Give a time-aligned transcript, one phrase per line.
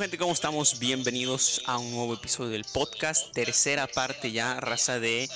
[0.00, 0.16] gente?
[0.16, 0.78] ¿Cómo estamos?
[0.78, 5.28] Bienvenidos a un nuevo episodio del podcast, tercera parte ya, raza de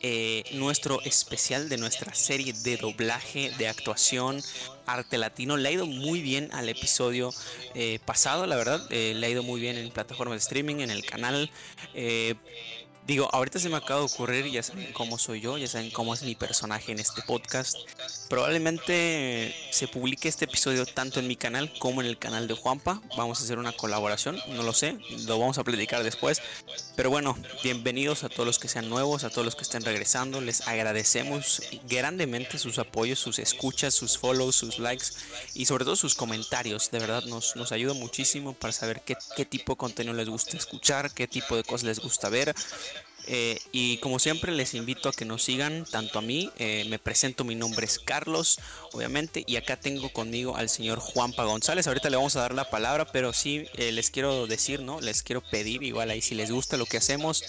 [0.00, 4.42] eh, nuestro especial de nuestra serie de doblaje, de actuación,
[4.86, 5.56] arte latino.
[5.56, 7.30] Le ha ido muy bien al episodio
[7.76, 8.84] eh, pasado, la verdad.
[8.90, 11.48] Eh, le ha ido muy bien en plataformas de streaming, en el canal.
[13.08, 16.12] Digo, ahorita se me acaba de ocurrir, ya saben cómo soy yo, ya saben cómo
[16.12, 17.74] es mi personaje en este podcast.
[18.28, 23.00] Probablemente se publique este episodio tanto en mi canal como en el canal de Juanpa.
[23.16, 26.42] Vamos a hacer una colaboración, no lo sé, lo vamos a platicar después.
[26.96, 30.42] Pero bueno, bienvenidos a todos los que sean nuevos, a todos los que estén regresando.
[30.42, 35.06] Les agradecemos grandemente sus apoyos, sus escuchas, sus follows, sus likes
[35.54, 36.90] y sobre todo sus comentarios.
[36.90, 40.58] De verdad nos, nos ayuda muchísimo para saber qué, qué tipo de contenido les gusta
[40.58, 42.54] escuchar, qué tipo de cosas les gusta ver.
[43.30, 46.98] Eh, y como siempre les invito a que nos sigan tanto a mí, eh, me
[46.98, 48.58] presento, mi nombre es Carlos,
[48.92, 51.86] obviamente, y acá tengo conmigo al señor Juanpa González.
[51.86, 55.02] Ahorita le vamos a dar la palabra, pero sí eh, les quiero decir, ¿no?
[55.02, 57.44] Les quiero pedir, igual ahí si les gusta lo que hacemos,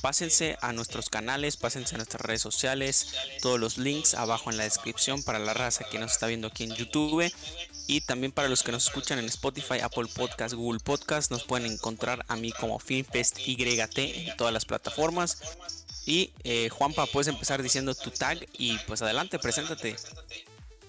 [0.00, 4.64] pásense a nuestros canales, pásense a nuestras redes sociales, todos los links abajo en la
[4.64, 7.32] descripción para la raza que nos está viendo aquí en YouTube.
[7.86, 11.70] Y también para los que nos escuchan en Spotify, Apple Podcast, Google Podcast, nos pueden
[11.70, 15.38] encontrar a mí como FilmFest YT en todas las plataformas.
[16.06, 19.96] Y eh, Juanpa, puedes empezar diciendo tu tag y pues adelante, preséntate.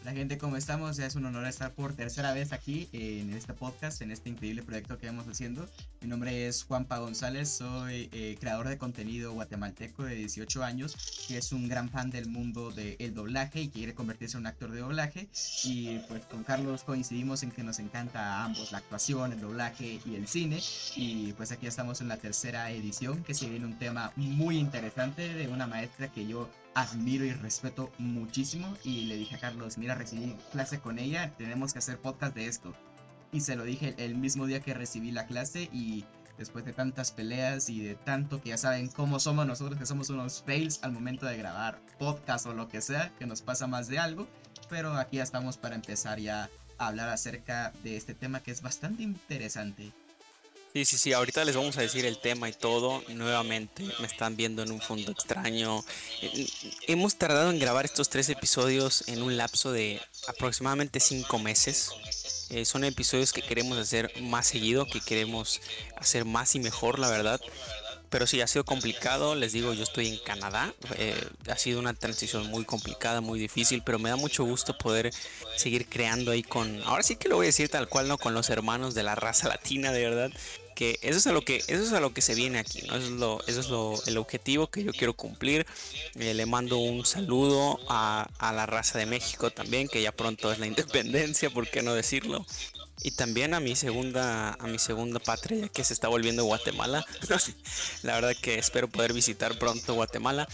[0.03, 0.99] La gente, ¿cómo estamos?
[0.99, 4.97] Es un honor estar por tercera vez aquí en este podcast, en este increíble proyecto
[4.97, 5.65] que vamos haciendo.
[6.01, 11.37] Mi nombre es Juanpa González, soy eh, creador de contenido guatemalteco de 18 años, que
[11.37, 14.81] es un gran fan del mundo del doblaje y quiere convertirse en un actor de
[14.81, 15.29] doblaje.
[15.63, 20.01] Y pues con Carlos coincidimos en que nos encanta a ambos la actuación, el doblaje
[20.05, 20.59] y el cine.
[20.97, 25.33] Y pues aquí estamos en la tercera edición, que se viene un tema muy interesante
[25.33, 29.95] de una maestra que yo admiro y respeto muchísimo y le dije a Carlos, mira,
[29.95, 32.73] recibí clase con ella, tenemos que hacer podcast de esto.
[33.31, 36.05] Y se lo dije el mismo día que recibí la clase y
[36.37, 40.09] después de tantas peleas y de tanto que ya saben cómo somos nosotros, que somos
[40.09, 43.87] unos fails al momento de grabar podcast o lo que sea, que nos pasa más
[43.87, 44.27] de algo,
[44.69, 49.03] pero aquí estamos para empezar ya a hablar acerca de este tema que es bastante
[49.03, 49.91] interesante.
[50.73, 53.03] Sí, sí, sí, ahorita les vamos a decir el tema y todo.
[53.09, 55.85] Nuevamente me están viendo en un fondo extraño.
[56.23, 56.47] Eh,
[56.87, 61.91] hemos tardado en grabar estos tres episodios en un lapso de aproximadamente cinco meses.
[62.49, 65.61] Eh, son episodios que queremos hacer más seguido, que queremos
[65.95, 67.39] hacer más y mejor, la verdad.
[68.09, 69.35] Pero sí, ha sido complicado.
[69.35, 70.73] Les digo, yo estoy en Canadá.
[70.97, 75.11] Eh, ha sido una transición muy complicada, muy difícil, pero me da mucho gusto poder
[75.55, 76.81] seguir creando ahí con...
[76.83, 78.17] Ahora sí que lo voy a decir tal cual, ¿no?
[78.17, 80.31] Con los hermanos de la raza latina, de verdad
[80.73, 82.95] que eso es a lo que eso es a lo que se viene aquí eso
[82.95, 85.65] es lo eso es lo el objetivo que yo quiero cumplir.
[86.15, 90.51] Eh, le mando un saludo a, a, la raza de México también que ya pronto
[90.51, 92.45] es la independencia por qué no decirlo
[93.01, 97.05] y también a mi segunda a mi segunda patria que se está volviendo Guatemala.
[98.03, 100.47] La verdad que espero poder visitar pronto Guatemala.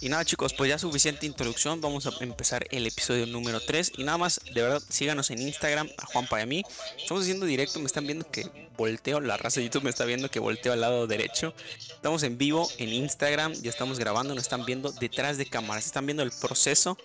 [0.00, 1.80] Y nada chicos pues ya suficiente introducción.
[1.80, 5.88] Vamos a empezar el episodio número 3 y nada más de verdad síganos en Instagram
[5.98, 6.62] a Juanpa y a mí
[6.98, 10.30] estamos haciendo directo me están viendo que volteo la raza de YouTube me está viendo
[10.30, 11.54] que volteo al lado derecho.
[11.88, 16.06] Estamos en vivo en Instagram ya estamos grabando nos están viendo detrás de cámaras están
[16.06, 16.98] viendo el proceso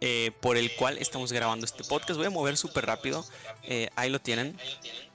[0.00, 2.16] eh, por el cual estamos grabando este podcast.
[2.16, 3.24] Voy a mover súper rápido.
[3.64, 4.56] Eh, ahí lo tienen.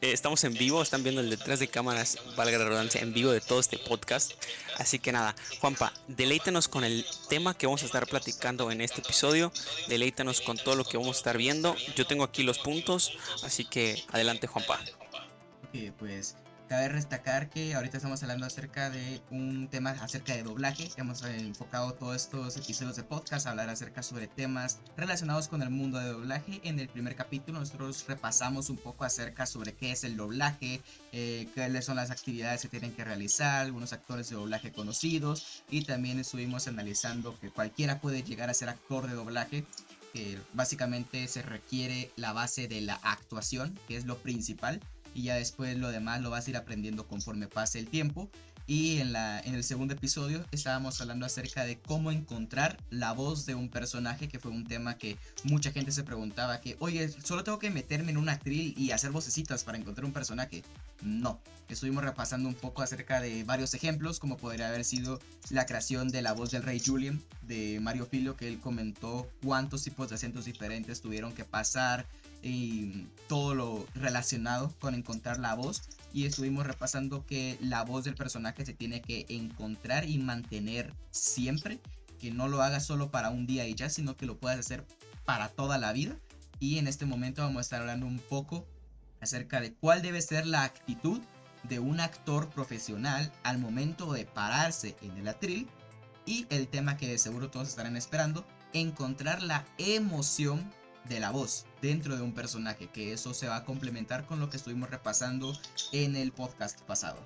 [0.01, 3.31] Eh, estamos en vivo, están viendo el detrás de cámaras, valga la redundancia, en vivo
[3.31, 4.33] de todo este podcast.
[4.77, 9.01] Así que nada, Juanpa, deleítanos con el tema que vamos a estar platicando en este
[9.01, 9.51] episodio.
[9.87, 11.75] Deleítanos con todo lo que vamos a estar viendo.
[11.95, 14.79] Yo tengo aquí los puntos, así que adelante, Juanpa.
[15.97, 16.35] Pues
[16.73, 20.89] Cabe destacar que ahorita estamos hablando acerca de un tema acerca de doblaje.
[20.97, 25.69] Hemos enfocado todos estos episodios de podcast a hablar acerca sobre temas relacionados con el
[25.69, 26.61] mundo de doblaje.
[26.63, 31.47] En el primer capítulo nosotros repasamos un poco acerca sobre qué es el doblaje, eh,
[31.53, 36.17] cuáles son las actividades que tienen que realizar, algunos actores de doblaje conocidos y también
[36.17, 39.63] estuvimos analizando que cualquiera puede llegar a ser actor de doblaje
[40.11, 44.79] que básicamente se requiere la base de la actuación, que es lo principal,
[45.13, 48.29] y ya después lo demás lo vas a ir aprendiendo conforme pase el tiempo.
[48.65, 53.45] Y en, la, en el segundo episodio estábamos hablando acerca de cómo encontrar la voz
[53.45, 57.43] de un personaje, que fue un tema que mucha gente se preguntaba que, oye, solo
[57.43, 60.63] tengo que meterme en un actril y hacer vocecitas para encontrar un personaje.
[61.01, 65.19] No, estuvimos repasando un poco acerca de varios ejemplos, como podría haber sido
[65.49, 69.83] la creación de la voz del rey Julian de Mario Filio, que él comentó cuántos
[69.83, 72.05] tipos de acentos diferentes tuvieron que pasar,
[72.43, 75.81] y todo lo relacionado con encontrar la voz.
[76.13, 81.79] Y estuvimos repasando que la voz del personaje se tiene que encontrar y mantener siempre,
[82.19, 84.85] que no lo hagas solo para un día y ya, sino que lo puedas hacer
[85.25, 86.19] para toda la vida.
[86.59, 88.67] Y en este momento vamos a estar hablando un poco
[89.21, 91.21] acerca de cuál debe ser la actitud
[91.63, 95.67] de un actor profesional al momento de pararse en el atril.
[96.25, 100.71] Y el tema que seguro todos estarán esperando, encontrar la emoción
[101.05, 104.49] de la voz dentro de un personaje, que eso se va a complementar con lo
[104.49, 105.57] que estuvimos repasando
[105.91, 107.17] en el podcast pasado.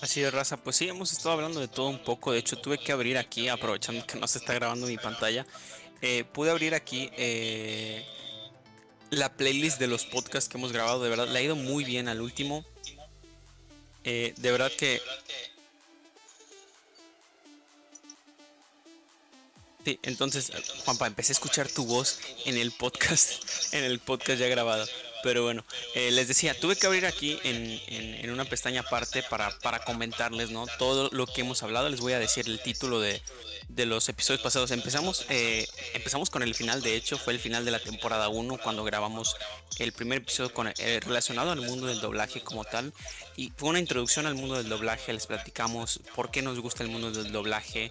[0.00, 2.78] Así de raza, pues sí, hemos estado hablando de todo un poco, de hecho tuve
[2.78, 5.46] que abrir aquí, aprovechando que no se está grabando mi pantalla,
[6.00, 8.06] eh, pude abrir aquí eh,
[9.10, 12.08] la playlist de los podcasts que hemos grabado, de verdad, le ha ido muy bien
[12.08, 12.64] al último,
[14.04, 15.02] eh, de verdad que
[19.84, 20.52] Sí, entonces,
[20.84, 23.42] Juanpa, empecé a escuchar tu voz en el podcast,
[23.72, 24.86] en el podcast ya grabado.
[25.22, 29.50] Pero bueno, eh, les decía, tuve que abrir aquí en, en, una pestaña aparte para,
[29.58, 30.66] para comentarles, ¿no?
[30.78, 31.88] Todo lo que hemos hablado.
[31.90, 33.20] Les voy a decir el título de,
[33.74, 34.70] de los episodios pasados.
[34.70, 38.58] Empezamos, eh, empezamos con el final, de hecho, fue el final de la temporada 1
[38.62, 39.36] cuando grabamos
[39.78, 42.92] el primer episodio con, eh, relacionado al mundo del doblaje como tal.
[43.36, 46.90] Y fue una introducción al mundo del doblaje, les platicamos por qué nos gusta el
[46.90, 47.90] mundo del doblaje,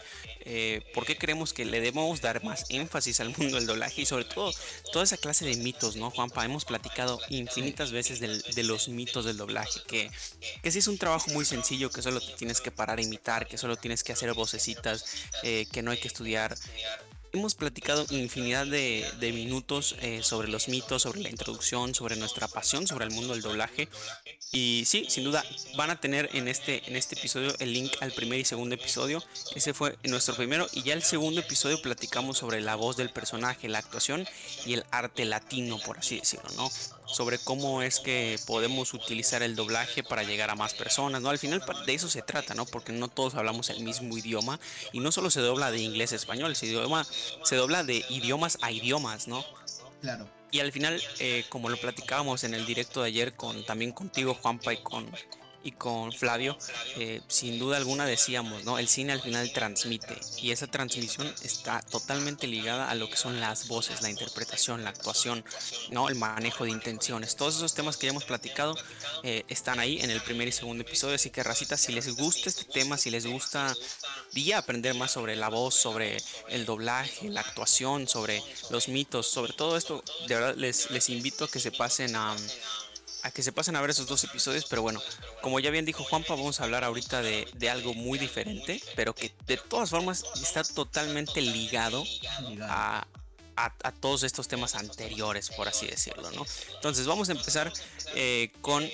[0.51, 4.06] eh, por qué creemos que le debemos dar más énfasis al mundo del doblaje y
[4.07, 4.51] sobre todo
[4.92, 6.44] toda esa clase de mitos, ¿no, Juanpa?
[6.44, 10.10] Hemos platicado infinitas veces de los mitos del doblaje, que,
[10.63, 13.60] que es un trabajo muy sencillo, que solo te tienes que parar a imitar, que
[13.60, 15.06] solo tienes que hacer vocecitas,
[15.44, 16.56] eh, que no hay que estudiar.
[17.31, 22.87] Hemos platicado infinidad de, minutos eh, sobre los mitos, sobre la introducción, sobre nuestra pasión,
[22.87, 23.87] sobre el mundo del doblaje.
[24.51, 25.45] Y sí, sin duda,
[25.75, 29.23] van a tener en este, en este episodio el link al primer y segundo episodio.
[29.55, 30.67] Ese fue nuestro primero.
[30.73, 34.27] Y ya el segundo episodio platicamos sobre la voz del personaje, la actuación
[34.65, 36.71] y el arte latino, por así decirlo, ¿no?
[37.11, 41.29] sobre cómo es que podemos utilizar el doblaje para llegar a más personas, ¿no?
[41.29, 42.65] Al final de eso se trata, ¿no?
[42.65, 44.59] Porque no todos hablamos el mismo idioma
[44.91, 47.05] y no solo se dobla de inglés a español, se, idioma,
[47.44, 49.44] se dobla de idiomas a idiomas, ¿no?
[50.01, 50.30] Claro.
[50.51, 54.33] Y al final, eh, como lo platicábamos en el directo de ayer con también contigo,
[54.33, 55.10] Juanpa, y con
[55.63, 56.57] y con Flavio,
[56.97, 58.79] eh, sin duda alguna decíamos, ¿no?
[58.79, 63.39] El cine al final transmite y esa transmisión está totalmente ligada a lo que son
[63.39, 65.44] las voces, la interpretación, la actuación,
[65.91, 66.09] ¿no?
[66.09, 67.35] El manejo de intenciones.
[67.35, 68.75] Todos esos temas que ya hemos platicado
[69.23, 72.50] eh, están ahí en el primer y segundo episodio, así que racita, si les gusta
[72.50, 73.75] este tema, si les gusta
[74.33, 76.17] día aprender más sobre la voz, sobre
[76.50, 81.45] el doblaje, la actuación, sobre los mitos, sobre todo esto, de verdad les, les invito
[81.45, 82.35] a que se pasen a
[83.24, 85.01] a que se pasen a ver esos dos episodios, pero bueno,
[85.42, 89.33] como ya bien dijo Juanpa, vamos a hablar ahorita de, algo muy diferente, pero que
[89.45, 92.04] de todas formas está totalmente ligado
[92.62, 93.06] a,
[94.00, 96.45] todos estos temas anteriores, por así decirlo, ¿no?
[96.75, 97.74] Entonces vamos a empezar
[98.16, 98.89] eh, con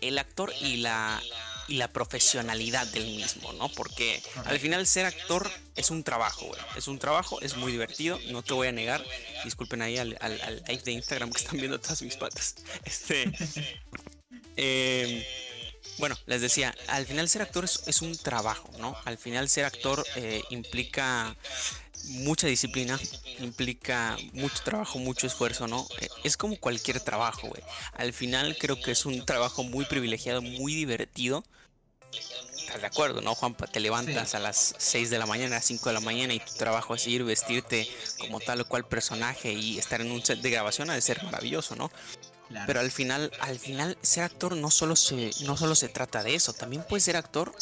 [0.00, 1.22] el actor y la,
[1.72, 3.70] y la profesionalidad del mismo, ¿no?
[3.70, 6.60] Porque al final ser actor es un trabajo, güey.
[6.76, 9.02] Es un trabajo, es muy divertido, no te voy a negar.
[9.42, 12.56] Disculpen ahí al, al, live de Instagram que están viendo todas mis patas.
[12.84, 13.32] Este.
[14.56, 15.24] Em,
[15.96, 18.94] bueno, les decía, al final ser actor es, un trabajo, ¿no?
[19.06, 21.34] Al final ser actor eh, implica
[22.04, 23.00] mucha disciplina,
[23.38, 25.86] implica mucho trabajo, mucho esfuerzo, ¿no?
[26.02, 27.62] Eh, es como cualquier trabajo, güey.
[27.94, 31.44] Al final creo que es un trabajo muy privilegiado, muy divertido.
[32.12, 33.66] ¿Estás de acuerdo, no, Juanpa?
[33.66, 36.40] Te levantas a las 6 de la mañana, a las 5 de la mañana y
[36.40, 37.88] tu trabajo es ir, vestirte
[38.18, 41.22] como tal o cual personaje y estar en un set de grabación ha de ser
[41.24, 41.90] maravilloso, ¿no?
[42.66, 46.34] Pero al final, al final, ser actor no solo se, no solo se trata de
[46.34, 47.54] eso, también puedes ser actor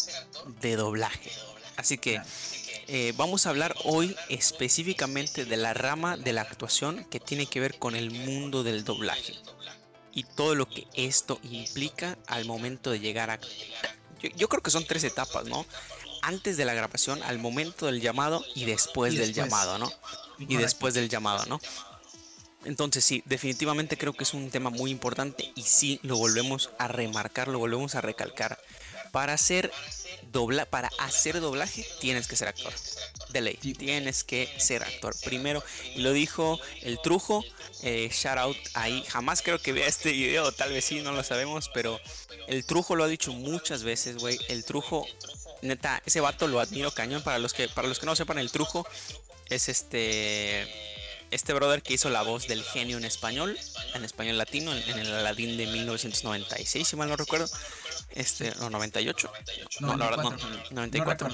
[0.61, 1.31] de doblaje.
[1.77, 2.21] Así que
[2.89, 7.61] eh, vamos a hablar hoy específicamente de la rama de la actuación que tiene que
[7.61, 9.35] ver con el mundo del doblaje
[10.13, 13.39] y todo lo que esto implica al momento de llegar a...
[14.37, 15.67] Yo, creo que son tres etapas, ¿no?
[16.23, 19.91] Antes de la grabación, al momento del llamado y después, del llamado, ¿no?
[20.39, 21.61] Y después del llamado, ¿no?
[22.65, 26.89] Entonces sí, definitivamente creo que es un tema muy importante y sí lo volvemos a
[26.89, 28.59] remarcar, lo volvemos a recalcar.
[29.13, 29.73] Para hacer
[30.31, 32.73] dobla, para hacer doblaje tienes que ser actor.
[33.33, 35.15] De ley, tienes que ser actor.
[35.25, 35.63] Primero,
[35.95, 37.45] y lo dijo el Trujo,
[37.83, 39.05] eh, shout out ahí.
[39.09, 42.01] Jamás creo que vea este video, tal vez sí, no lo sabemos, pero
[42.49, 44.39] el Trujo lo ha dicho muchas veces, güey.
[44.49, 45.07] El Trujo,
[45.63, 47.23] neta, ese vato lo admiro cañón.
[47.23, 48.87] Para los que, para los que no sepan, el Trujo
[49.49, 50.67] es este
[51.31, 53.57] este brother que hizo la voz del genio en español,
[53.95, 57.49] en español latino, en, el Aladdin de 1996, si mal no recuerdo.
[58.11, 59.33] Este, o 98.
[59.81, 60.37] No, la verdad, no.
[60.71, 61.29] 94.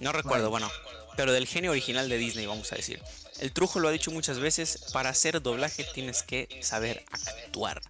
[0.00, 0.70] No recuerdo, bueno.
[1.18, 3.02] Pero del genio original de Disney, vamos a decir.
[3.40, 7.80] El trujo lo ha dicho muchas veces, para hacer doblaje tienes que saber actuar.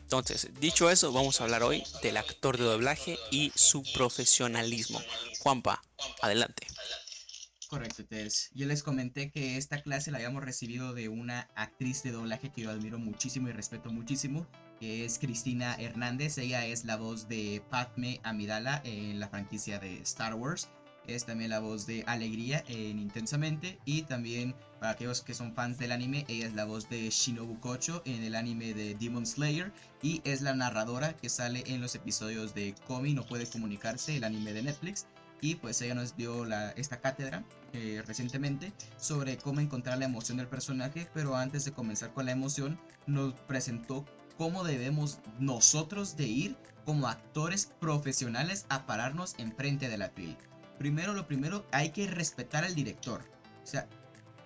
[0.00, 5.00] Entonces, dicho eso, vamos a hablar hoy del actor de doblaje y su profesionalismo.
[5.40, 5.82] Juanpa,
[6.20, 6.66] adelante.
[7.70, 8.50] correcto, Tess.
[8.52, 12.60] Yo les comenté que esta clase la habíamos recibido de una actriz de doblaje que
[12.60, 14.46] yo admiro muchísimo y respeto muchísimo,
[14.80, 16.36] que es Cristina Hernández.
[16.36, 20.68] Ella es la voz de Padme Amidala en la franquicia de Star Wars.
[21.06, 23.78] Es también la voz de Alegría en Intensamente.
[23.84, 27.60] Y también, para aquellos que son fans del anime, ella es la voz de Shinobu
[27.60, 29.72] Kocho en el anime de Demon Slayer.
[30.02, 34.24] Y es la narradora que sale en los episodios de Komi No Puede Comunicarse, el
[34.24, 35.06] anime de Netflix
[35.40, 36.46] y pues ella nos dio
[36.76, 42.12] esta cátedra eh, recientemente sobre cómo encontrar la emoción del personaje, pero antes de comenzar
[42.14, 44.04] con la emoción nos presentó
[44.38, 50.36] cómo debemos nosotros de ir como actores profesionales a pararnos enfrente de la atril.
[50.78, 53.22] Primero lo primero hay que respetar al director.
[53.62, 53.88] O sea,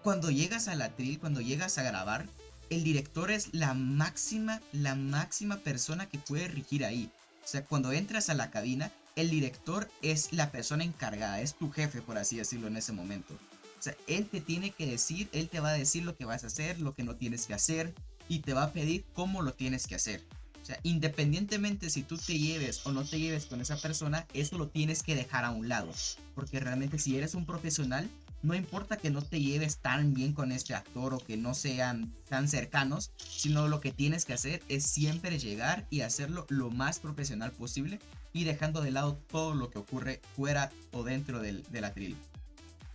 [0.03, 2.27] cuando llegas al atril, cuando llegas a grabar,
[2.71, 7.11] el director es la máxima, la máxima persona que puede regir ahí.
[7.45, 11.71] O sea, cuando entras a la cabina, el director es la persona encargada, es tu
[11.71, 13.35] jefe, por así decirlo, en ese momento.
[13.79, 16.45] O sea, él te tiene que decir, él te va a decir lo que vas
[16.45, 17.93] a hacer, lo que no tienes que hacer,
[18.29, 20.23] y te va a pedir cómo lo tienes que hacer.
[20.63, 24.59] O sea, independientemente si tú te lleves o no te lleves con esa persona, eso
[24.59, 25.91] lo tienes que dejar a un lado.
[26.35, 28.09] Porque realmente si eres un profesional,
[28.43, 32.15] no importa que no te lleves tan bien con este actor o que no sean
[32.29, 37.01] tan cercanos, sino lo que tienes que hacer es siempre llegar y hacerlo lo más
[37.01, 38.01] profesional posible
[38.33, 42.17] y dejando de lado todo lo que ocurre fuera o dentro del, la atril.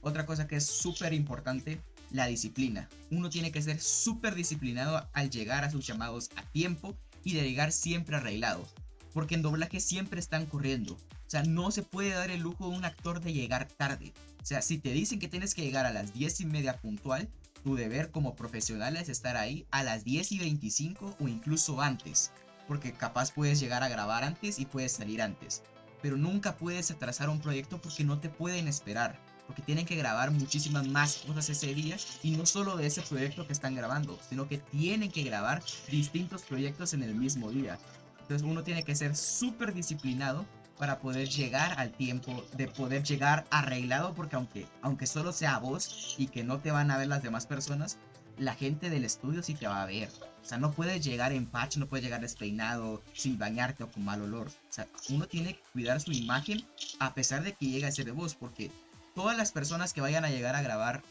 [0.02, 1.80] Otra cosa que es súper importante,
[2.12, 2.90] la disciplina.
[3.12, 6.96] Uno tiene que ser súper disciplinado al llegar a sus llamados a tiempo
[7.26, 8.66] y de llegar siempre arreglado.
[9.14, 10.94] Porque en doblaje siempre están corriendo.
[10.94, 14.14] O sea, no se puede dar el lujo de un actor de llegar tarde.
[14.42, 17.28] O sea, si te dicen que tienes que llegar a las 10 y media puntual,
[17.66, 22.32] tu deber como profesional es estar ahí a las 10 y 25 o incluso antes
[22.68, 25.64] porque capaz puedes llegar a grabar antes y puedes salir antes.
[26.02, 30.32] Pero nunca puedes atrasar un proyecto porque no te pueden esperar, porque tienen que grabar
[30.32, 34.48] muchísimas más cosas ese día y no solo de ese proyecto que están grabando, sino
[34.48, 37.78] que tienen que grabar distintos proyectos en el mismo día.
[38.22, 40.46] Entonces uno tiene que ser súper disciplinado
[40.78, 46.16] para poder llegar al tiempo, de poder llegar arreglado, porque aunque, aunque solo sea vos
[46.18, 47.98] y que no te van a ver las demás personas,
[48.38, 50.10] la gente del estudio sí te va a ver.
[50.44, 54.04] O sea, no puedes llegar en patch, no puedes llegar despeinado, sin bañarte o con
[54.04, 54.48] mal olor.
[54.48, 56.64] O sea, uno tiene que cuidar su imagen
[57.00, 58.70] a pesar de que llegue a ser de voz, porque
[59.16, 61.02] todas las personas que vayan a llegar a grabar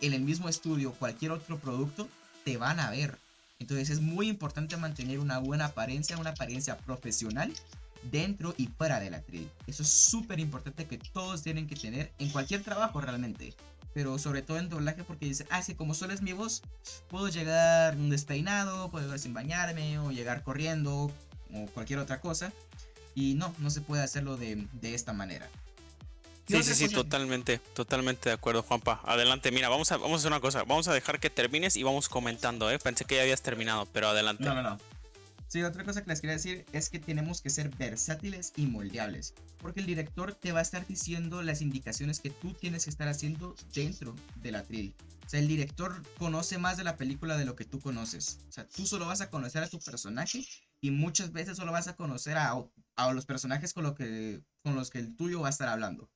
[0.00, 2.08] en el mismo estudio cualquier otro producto,
[2.44, 3.18] te van a ver.
[3.58, 7.52] Entonces es muy importante mantener una buena apariencia, una apariencia profesional
[8.10, 9.48] dentro y fuera de la actriz.
[9.66, 13.54] Eso es súper importante que todos tienen que tener en cualquier trabajo realmente
[13.94, 16.62] pero sobre todo en doblaje porque dice, ah, sí, como solo es mi voz,
[17.08, 21.12] puedo llegar despeinado, puedo llegar sin bañarme o llegar corriendo
[21.54, 22.52] o cualquier otra cosa.
[23.14, 25.48] Y no, no se puede hacerlo de, esta manera.
[26.46, 29.00] Sí, sí, sí, totalmente, totalmente de acuerdo, Juanpa.
[29.04, 31.82] Adelante, mira, vamos a, vamos a hacer una cosa, vamos a dejar que termines y
[31.82, 32.78] vamos comentando, ¿eh?
[32.78, 34.44] Pensé que ya habías terminado, pero adelante.
[34.44, 34.78] No, no, no.
[35.54, 39.34] Sí, otra cosa que les quería decir es que tenemos que ser versátiles y moldeables,
[39.58, 43.08] porque el director te va a estar diciendo las indicaciones que tú tienes que estar
[43.08, 44.94] haciendo dentro de la tril.
[45.24, 48.40] O sea, el director conoce más de la película de lo que tú conoces.
[48.48, 50.44] O sea, tú solo vas a conocer a tu personaje
[50.80, 52.54] y muchas veces solo vas a conocer a,
[52.96, 56.10] a los personajes con, lo que, con los que el tuyo va a estar hablando.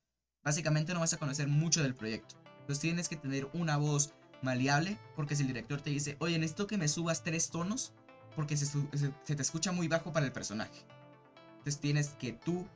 [0.49, 2.35] Básicamente no vas a conocer mucho del proyecto.
[2.61, 6.67] Entonces tienes que tener una voz maleable, porque si el director te dice, oye, necesito
[6.67, 7.93] que me subas tres tonos,
[8.35, 8.79] porque se,
[9.27, 10.87] te escucha muy bajo para el personaje.
[11.59, 12.67] Entonces tienes que tú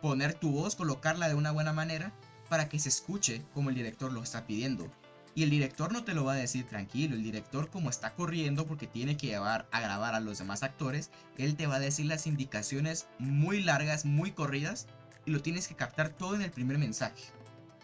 [0.00, 2.14] poner tu voz, colocarla de una buena manera
[2.48, 4.90] para que se escuche como el director lo está pidiendo.
[5.34, 8.66] Y el director no te lo va a decir tranquilo, el director como está corriendo
[8.66, 12.06] porque tiene que llevar a grabar a los demás actores, él te va a decir
[12.06, 14.86] las indicaciones muy largas, muy corridas
[15.24, 17.24] y lo tienes que captar todo en el primer mensaje.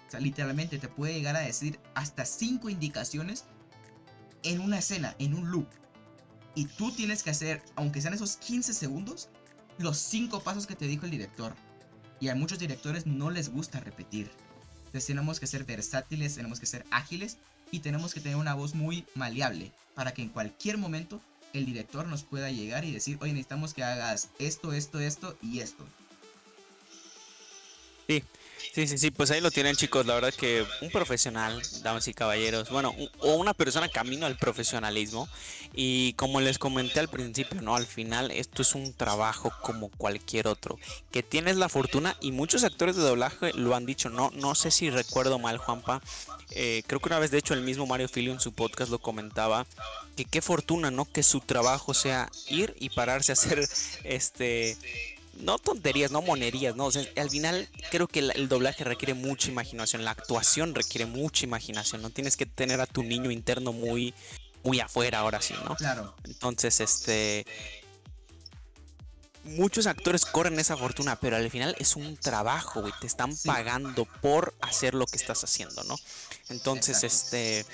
[0.06, 3.44] O sea, literalmente te puede llegar a decir hasta 5 indicaciones
[4.42, 5.68] en una escena, en un loop.
[6.54, 9.28] Y tú tienes que hacer, aunque sean esos 15 segundos,
[9.78, 11.54] los 5 pasos que te dijo el director.
[12.20, 14.30] Y a muchos directores no les gusta repetir.
[14.86, 17.36] Entonces tenemos que ser versátiles, tenemos que ser ágiles
[17.70, 21.20] y tenemos que tener una voz muy maleable para que en cualquier momento
[21.52, 25.60] el director nos pueda llegar y decir, oye, necesitamos que hagas esto, esto, esto y
[25.60, 25.86] esto.
[28.08, 28.24] Sí,
[28.74, 32.14] Sí, sí, sí, pues ahí lo tienen chicos, la verdad que un profesional, damas y
[32.14, 35.28] caballeros, bueno, o una persona camino al profesionalismo
[35.74, 37.76] y como les comenté al principio, ¿no?
[37.76, 40.78] Al final esto es un trabajo como cualquier otro,
[41.10, 44.70] que tienes la fortuna y muchos actores de doblaje lo han dicho, no, no sé
[44.70, 46.02] si recuerdo mal Juanpa,
[46.50, 48.98] eh, creo que una vez de hecho el mismo Mario Filio en su podcast lo
[48.98, 49.66] comentaba,
[50.16, 51.04] que qué fortuna, ¿no?
[51.04, 53.68] Que su trabajo sea ir y pararse a hacer
[54.04, 54.76] este
[55.40, 56.86] no tonterías, no monerías, no.
[56.86, 61.44] O sea, al final creo que el, doblaje requiere mucha imaginación, la actuación requiere mucha
[61.44, 64.14] imaginación, no tienes que tener a tu niño interno muy,
[64.62, 65.76] muy afuera ahora sí, ¿no?
[65.76, 66.14] Claro.
[66.24, 67.46] Entonces, este,
[69.44, 72.92] muchos actores corren esa fortuna, pero al final es un trabajo, güey.
[73.00, 75.96] Te están pagando por hacer lo que estás haciendo, ¿no?
[76.48, 77.64] Entonces, este.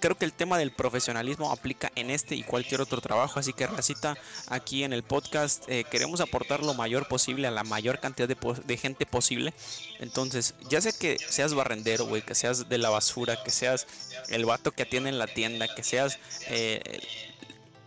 [0.00, 3.66] Creo que el tema del profesionalismo aplica en este y cualquier otro trabajo, así que
[3.66, 4.16] Racita,
[4.48, 8.76] aquí en el podcast eh, queremos aportar lo mayor posible a la mayor cantidad de,
[8.76, 9.52] gente posible.
[9.98, 13.86] Entonces, ya sea que seas barrendero, güey, que seas de la basura, que seas
[14.28, 17.00] el vato que atiende en la tienda, que seas eh,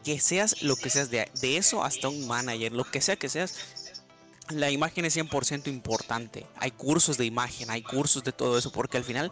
[0.04, 3.56] que seas lo que seas, de, eso hasta un manager, lo que sea que seas,
[4.50, 6.46] la imagen es 100% importante.
[6.58, 9.32] Hay cursos de imagen, hay cursos de todo eso, porque al final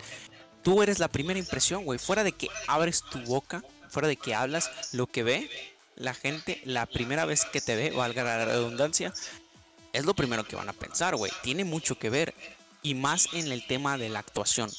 [0.69, 1.97] tú eres la primera impresión, güey.
[1.97, 5.49] Fuera de que abres tu boca, fuera de que hablas, lo que ve
[5.95, 9.11] la gente, la primera vez que te ve, valga la redundancia,
[9.93, 11.31] es lo primero que van a pensar, güey.
[11.41, 12.35] Tiene mucho que ver.
[12.83, 14.69] Y más en el tema de la actuación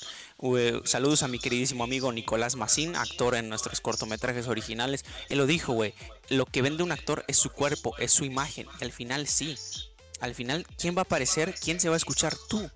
[0.84, 5.04] saludos a mi queridísimo amigo Nicolás Massín, actor en nuestros cortometrajes originales.
[5.28, 5.92] Él lo dijo, güey.
[6.28, 8.68] Lo que vende un actor es su cuerpo, es su imagen.
[8.80, 9.56] al final sí.
[10.20, 11.54] Al final, ¿quién va a aparecer?
[11.60, 12.36] ¿Quién se va a escuchar?
[12.48, 12.70] Tú.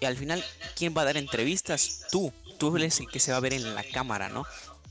[0.00, 0.44] Y al final,
[0.74, 2.06] ¿quién va a dar entrevistas?
[2.10, 2.32] Tú.
[2.58, 4.46] Tú eres el que se va a ver en la cámara, ¿no?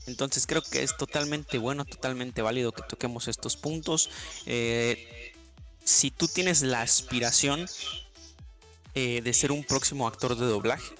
[0.06, 4.10] Entonces creo que es totalmente bueno, totalmente válido que toquemos estos puntos.
[4.46, 5.34] Eh,
[5.84, 7.66] si tú tienes la aspiración
[8.94, 10.94] eh, de ser un próximo actor de doblaje,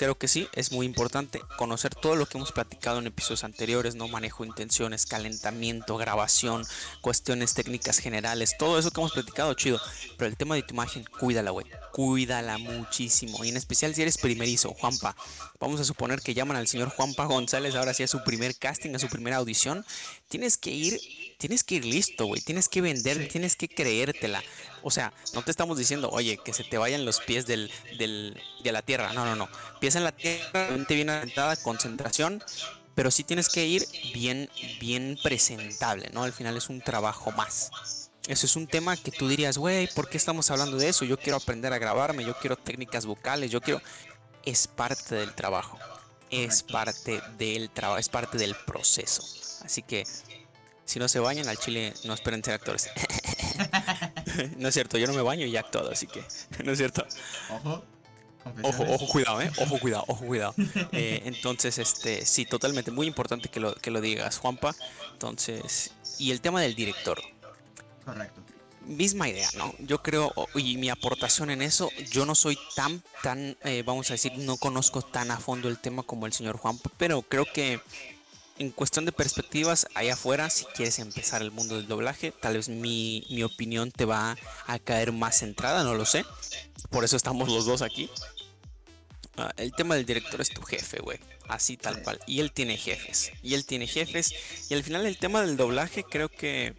[0.00, 3.96] Creo que sí, es muy importante conocer todo lo que hemos platicado en episodios anteriores,
[3.96, 6.64] no manejo intenciones, calentamiento, grabación,
[7.02, 9.78] cuestiones técnicas generales, todo eso que hemos platicado, chido.
[10.16, 11.66] Pero el tema de tu imagen, cuídala, güey.
[11.92, 13.44] Cuídala muchísimo.
[13.44, 15.14] Y en especial si eres primerizo, Juanpa.
[15.60, 18.94] Vamos a suponer que llaman al señor Juanpa González ahora sí a su primer casting,
[18.94, 19.84] a su primera audición.
[20.30, 20.98] Tienes que ir,
[21.36, 22.40] tienes que ir listo, güey.
[22.40, 24.42] Tienes que vender, tienes que creértela.
[24.82, 28.40] O sea, no te estamos diciendo, oye, que se te vayan los pies del, del,
[28.62, 29.12] de la tierra.
[29.12, 29.48] No, no, no.
[29.80, 32.42] Pies en la tierra, mente bien aventada, concentración.
[32.94, 36.24] Pero sí tienes que ir bien, bien presentable, ¿no?
[36.24, 37.70] Al final es un trabajo más.
[38.26, 41.04] Eso es un tema que tú dirías, güey, ¿por qué estamos hablando de eso?
[41.04, 43.80] Yo quiero aprender a grabarme, yo quiero técnicas vocales, yo quiero...
[44.44, 45.78] Es parte del trabajo.
[46.30, 49.22] Es parte del trabajo, es parte del proceso.
[49.64, 50.04] Así que
[50.84, 52.88] si no se bañan al chile, no esperen ser actores.
[54.58, 56.22] no es cierto, yo no me baño y ya actuado, así que
[56.64, 57.06] no es cierto.
[57.50, 57.84] Ojo.
[58.62, 59.50] Ojo, ojo, cuidado, eh.
[59.58, 60.54] Ojo, cuidado, ojo, cuidado.
[60.92, 64.74] Eh, entonces, este, sí, totalmente, muy importante que lo, que lo digas, Juanpa.
[65.12, 67.20] Entonces, y el tema del director.
[68.04, 68.40] Correcto.
[68.86, 69.74] Misma idea, ¿no?
[69.78, 74.14] Yo creo, y mi aportación en eso, yo no soy tan, tan, eh, vamos a
[74.14, 77.80] decir, no conozco tan a fondo el tema como el señor Juanpa, pero creo que
[78.60, 82.68] en cuestión de perspectivas, allá afuera, si quieres empezar el mundo del doblaje, tal vez
[82.68, 86.26] mi, opinión te va a caer más centrada, no lo sé.
[86.90, 88.10] Por eso estamos los dos aquí.
[89.38, 91.18] Ah, el tema del director es tu jefe, güey.
[91.48, 92.20] Así tal cual.
[92.26, 93.32] Y él tiene jefes.
[93.42, 94.34] Y él tiene jefes.
[94.68, 96.76] Y al final el tema del doblaje creo que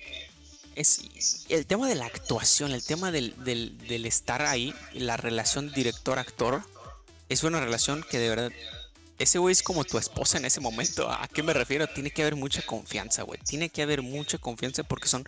[0.75, 1.01] es
[1.49, 6.61] el tema de la actuación, el tema del, del estar ahí, la relación director-actor.
[7.27, 8.51] Es una relación que de verdad
[9.21, 11.09] ese güey es como tu esposa en ese momento.
[11.09, 11.87] ¿A qué me refiero?
[11.87, 13.39] Tiene que haber mucha confianza, güey.
[13.39, 15.25] Tiene que haber mucha confianza porque son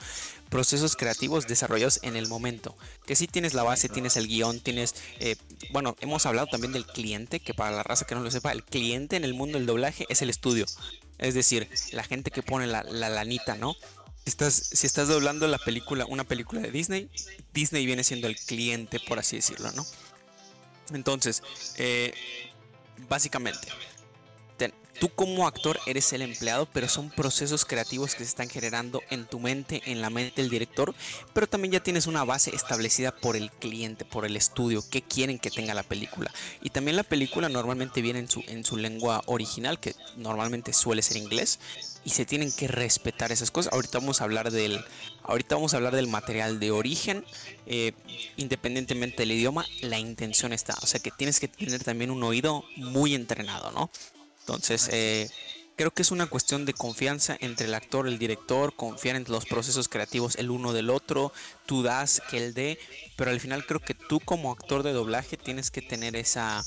[0.49, 2.75] procesos creativos desarrollados en el momento.
[3.05, 4.95] Que si tienes la base, tienes el guion, tienes...
[5.19, 5.35] Eh,
[5.71, 8.63] bueno, hemos hablado también del cliente, que para la raza que no lo sepa, el
[8.63, 10.65] cliente en el mundo del doblaje es el estudio.
[11.19, 13.75] Es decir, la gente que pone la, lanita, ¿no?
[14.25, 17.09] Estás, si estás doblando la película, una película de Disney,
[17.53, 19.85] Disney viene siendo el cliente, por así decirlo, ¿no?
[20.93, 21.43] Entonces,
[21.77, 22.13] eh,
[23.13, 23.67] básicamente,
[24.99, 29.25] tú como actor eres el empleado, pero son procesos creativos que se están generando en
[29.25, 30.95] tu mente, en la mente del director,
[31.31, 35.37] pero también ya tienes una base establecida por el cliente, por el estudio, qué quieren
[35.37, 36.31] que tenga la película.
[36.61, 41.03] Y también la película normalmente viene en su, en su lengua original, que normalmente suele
[41.03, 41.59] ser inglés,
[42.05, 43.73] y se tienen que respetar esas cosas.
[43.73, 44.83] Ahorita vamos a hablar del,
[45.23, 47.25] ahorita vamos a hablar del material de origen,
[47.65, 47.93] eh,
[48.37, 50.75] independientemente del idioma, la intención está.
[50.81, 53.89] O sea que tienes que tener también un oído muy entrenado, ¿no?
[54.41, 55.29] Entonces, eh,
[55.75, 59.45] creo que es una cuestión de confianza entre el actor, el director, confiar en los
[59.45, 61.31] procesos creativos el uno del otro,
[61.65, 62.77] tú das, que él dé,
[63.15, 66.63] pero al final creo que tú como actor de doblaje tienes que tener esa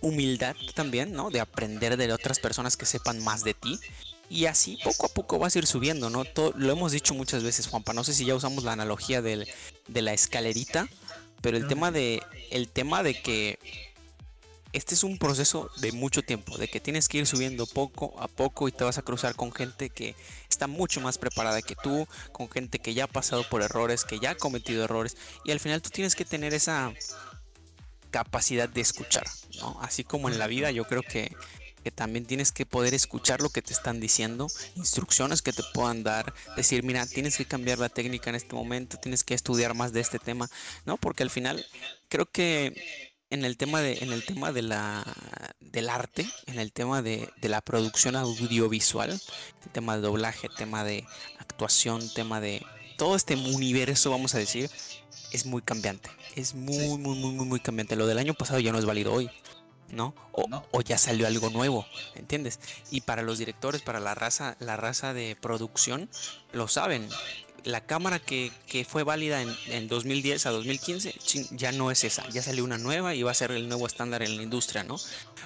[0.00, 1.30] humildad también, ¿no?
[1.30, 3.78] De aprender de otras personas que sepan más de ti.
[4.28, 6.24] Y así poco a poco vas a ir subiendo, ¿no?
[6.24, 7.92] Todo, lo hemos dicho muchas veces, Juanpa.
[7.92, 9.46] No sé si ya usamos la analogía de
[9.88, 10.88] la escalerita,
[11.40, 13.58] pero el tema de, el tema de que
[14.72, 18.28] este es un proceso de mucho tiempo, de que tienes que ir subiendo poco a
[18.28, 20.14] poco y te vas a cruzar con gente que
[20.50, 24.18] está mucho más preparada que tú, con gente que ya ha pasado por errores, que
[24.18, 26.92] ya ha cometido errores y al final tú tienes que tener esa
[28.10, 29.26] capacidad de escuchar,
[29.60, 29.78] ¿no?
[29.80, 31.34] Así como en la vida yo creo que,
[31.86, 36.02] que también tienes que poder escuchar lo que te están diciendo, instrucciones que te puedan
[36.02, 39.92] dar, decir, mira, tienes que cambiar la técnica en este momento, tienes que estudiar más
[39.92, 40.50] de este tema,
[40.84, 40.96] ¿no?
[40.96, 41.64] Porque al final
[42.08, 45.04] creo que en el tema de en el tema de la
[45.60, 50.82] del arte en el tema de, de, la producción audiovisual el tema de doblaje tema
[50.82, 51.04] de
[51.38, 52.66] actuación tema de
[52.98, 54.68] todo este universo vamos a decir
[55.32, 56.10] es muy cambiante.
[56.34, 57.96] Es muy muy muy muy muy cambiante.
[57.96, 59.30] Lo del año pasado ya no es válido hoy
[59.90, 60.14] ¿no?
[60.32, 60.64] O, No.
[60.72, 62.60] o ya salió algo nuevo, ¿entiendes?
[62.90, 66.08] Y para los directores, para la raza, la raza de producción,
[66.52, 67.08] lo saben.
[67.64, 72.04] La cámara que, que fue válida en, en 2010 a 2015 chin, ya no es
[72.04, 74.84] esa, ya salió una nueva y va a ser el nuevo estándar en la industria,
[74.84, 74.96] ¿no?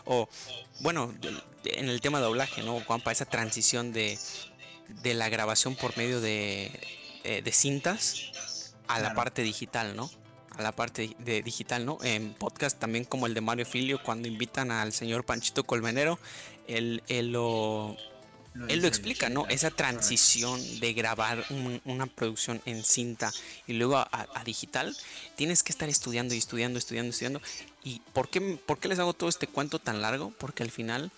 [0.05, 0.29] O,
[0.81, 1.15] bueno,
[1.65, 2.79] en el tema de doblaje, ¿no?
[2.81, 4.19] Juanpa, esa transición de,
[5.03, 6.71] de la grabación por medio de,
[7.25, 8.33] eh, de cintas
[8.87, 9.15] a la Claro.
[9.17, 10.11] parte digital, ¿no?
[10.61, 11.97] A la parte de digital, ¿no?
[12.03, 16.19] En podcast también como el de Mario Filio, cuando invitan al señor Panchito Colmenero,
[16.69, 17.97] él, él lo,
[18.69, 19.47] él lo explica, ¿no?
[19.49, 23.33] Esa transición de grabar un- una producción en cinta
[23.67, 24.95] y luego a digital,
[25.35, 27.41] tienes que estar estudiando y estudiando, estudiando, estudiando.
[27.83, 30.31] ¿Y por qué, por qué les hago todo este cuento tan largo?
[30.39, 31.11] Porque al final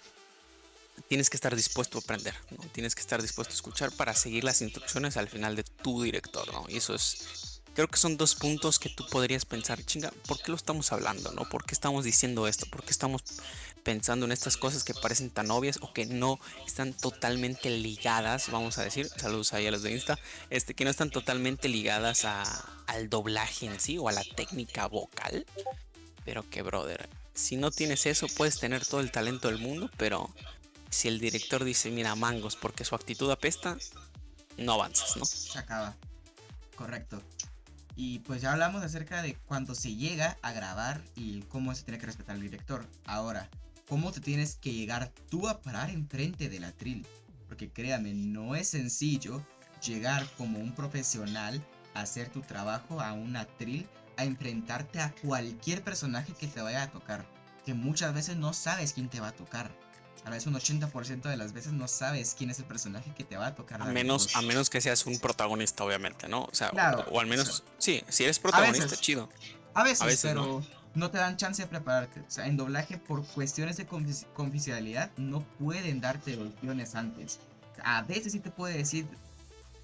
[1.08, 2.58] tienes que estar dispuesto a aprender, ¿no?
[2.70, 6.46] Tienes que estar dispuesto a escuchar para seguir las instrucciones al final de tu director,
[6.52, 6.64] ¿no?
[6.68, 10.50] Y eso es, creo que son dos puntos que tú podrías pensar, chinga, ¿por qué
[10.50, 11.48] lo estamos hablando, no?
[11.48, 12.66] ¿Por qué estamos diciendo esto?
[12.66, 13.22] ¿Por qué estamos
[13.82, 18.78] pensando en estas cosas que parecen tan obvias o que no están totalmente ligadas, vamos
[18.78, 20.18] a decir, saludos ahí a los de Insta,
[20.50, 22.42] este, que no están totalmente ligadas a,
[22.86, 25.46] al doblaje en sí o a la técnica vocal?
[26.24, 30.30] Pero que, brother, si no tienes eso, puedes tener todo el talento del mundo, pero
[30.90, 33.76] si el director dice, mira, mangos, porque su actitud apesta,
[34.58, 35.24] no avanzas, ¿no?
[35.24, 35.96] se acaba.
[36.76, 37.22] Correcto.
[37.94, 41.98] Y pues ya hablamos acerca de cuando se llega a grabar y cómo se tiene
[41.98, 42.88] que respetar al director.
[43.04, 43.50] Ahora,
[43.88, 47.06] ¿cómo te tienes que llegar tú a parar enfrente del atril?
[47.48, 49.44] Porque créame, no es sencillo
[49.82, 51.62] llegar como un profesional
[51.94, 56.84] a hacer tu trabajo a un atril, a enfrentarte a cualquier personaje que te vaya
[56.84, 57.26] a tocar.
[57.66, 59.70] Que muchas veces no sabes quién te va a tocar.
[60.24, 63.36] A veces un 80% de las veces no sabes quién es el personaje que te
[63.36, 63.82] va a tocar.
[63.82, 64.36] A menos, voz.
[64.36, 66.44] a menos que seas un protagonista, obviamente, ¿no?
[66.44, 69.00] O sea, o- Claro, o, al o menos, sí, si eres protagonista, veces.
[69.00, 69.28] chido.
[69.74, 70.62] A veces, A veces, pero
[70.94, 71.10] ¿no?
[71.10, 72.20] te dan chance de prepararte.
[72.20, 77.40] O sea, en doblaje, por cuestiones de confi- confidencialidad, no pueden darte los guiones antes.
[77.82, 79.06] A veces sí te puede decir.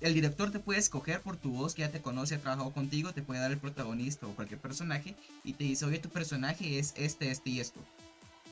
[0.01, 3.13] El director te puede escoger por tu voz que ya te conoce, ha trabajado contigo,
[3.13, 6.93] te puede dar el protagonista o cualquier personaje y te dice, oye, tu personaje es
[6.97, 7.81] este, este y esto.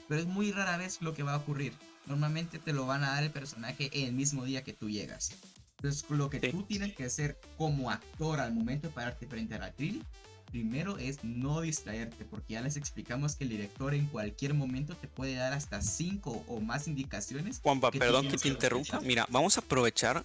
[0.08, 1.72] Pero es muy rara vez lo que va a ocurrir.
[2.06, 5.32] Normalmente te lo van a dar el personaje el mismo día que tú llegas.
[5.78, 6.50] Entonces, lo que Sí.
[6.50, 10.02] tú tienes que hacer como actor al momento de pararte frente al atril
[10.50, 15.09] Primero es no distraerte, porque ya les explicamos que el director en cualquier momento te
[15.09, 17.61] puede dar hasta 5 o más indicaciones.
[17.62, 19.00] Juanpa, que perdón que te interrumpa.
[19.00, 20.24] Mira, vamos a aprovechar.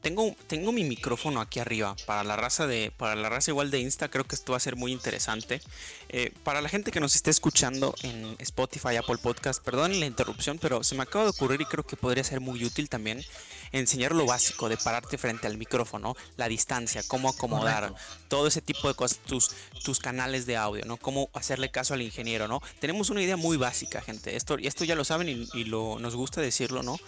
[0.00, 3.80] Tengo, tengo mi micrófono aquí arriba para la raza de, para la raza igual de
[3.80, 4.08] Insta.
[4.08, 5.60] Creo que esto va a ser muy interesante.
[6.08, 10.58] Eh, para la gente que nos esté escuchando en Spotify, Apple Podcast, perdón la interrupción,
[10.58, 13.22] pero se me acaba de ocurrir y creo que podría ser muy útil también
[13.72, 18.26] enseñar lo básico de pararte frente al micrófono, la distancia, cómo acomodar, Correcto.
[18.28, 19.50] todo ese tipo de cosas, tus,
[19.84, 20.96] tus canales de audio, ¿no?
[20.96, 22.60] Cómo hacerle caso al ingeniero, ¿no?
[22.78, 24.36] Tenemos una idea muy básica, gente.
[24.36, 26.98] Esto, esto ya lo saben y, y lo, nos gusta decirlo, ¿no?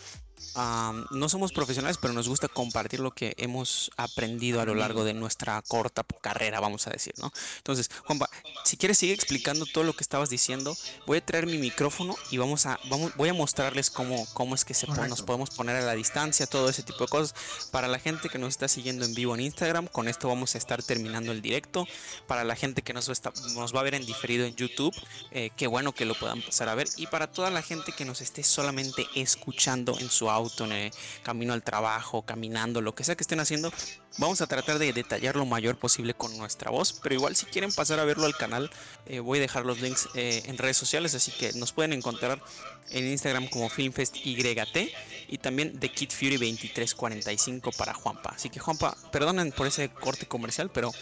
[0.55, 5.03] Am, no somos profesionales, pero nos gusta compartir lo que hemos aprendido a lo largo
[5.05, 7.33] de nuestra corta carrera, vamos a decir, ¿no?
[7.59, 8.29] Entonces, Juanpa,
[8.65, 10.77] si quieres sigue explicando todo lo que estabas diciendo,
[11.07, 14.65] voy a traer mi micrófono y vamos a, vamos, voy a mostrarles cómo, cómo es
[14.65, 17.35] que se nos podemos poner a la distancia, todo ese tipo de cosas.
[17.71, 20.59] Para la gente que nos está siguiendo en vivo en Instagram, con esto vamos a
[20.59, 21.87] estar terminando el directo.
[22.27, 24.95] Para la gente que nos, está- nos va a ver en diferido en YouTube,
[25.31, 26.89] eh, qué bueno que lo puedan pasar a ver.
[26.97, 30.93] Y para toda la gente que nos esté solamente escuchando en su auto, en el
[31.23, 33.73] camino al trabajo, caminando, lo que sea que estén haciendo,
[34.19, 36.93] vamos a tratar de detallar lo mayor posible con nuestra voz.
[37.03, 38.71] Pero igual si quieren pasar a verlo al canal,
[39.07, 42.43] eh, voy a dejar los links eh, en redes sociales, así que nos pueden encontrar
[42.91, 44.93] en Instagram como FilmFestYT
[45.29, 48.31] y también The Kid Fury 2345 para Juanpa.
[48.35, 50.93] Así que Juanpa, perdonen por ese corte comercial, pero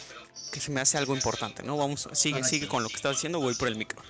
[0.53, 1.77] que se me hace algo importante, ¿no?
[1.77, 4.01] Vamos, sigue, sigue con lo que estás diciendo, voy por el micro.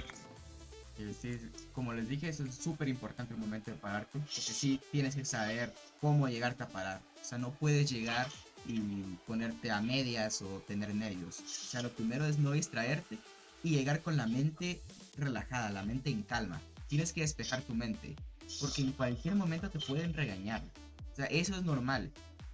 [0.98, 1.38] Eh, sí,
[1.80, 5.72] como les dije, es súper importante el momento de pararte, porque sí tienes que saber
[6.02, 7.00] cómo llegarte a parar.
[7.22, 8.28] O sea, no puedes llegar
[8.66, 8.80] y
[9.26, 11.40] ponerte a medias o tener nervios.
[11.40, 13.16] O sea, lo primero es no distraerte
[13.62, 14.78] y llegar con la mente
[15.16, 16.60] relajada, la mente en calma.
[16.86, 18.14] tienes que despejar tu mente,
[18.60, 20.60] porque en cualquier momento te pueden regañar.
[21.14, 22.10] O sea, eso es normal.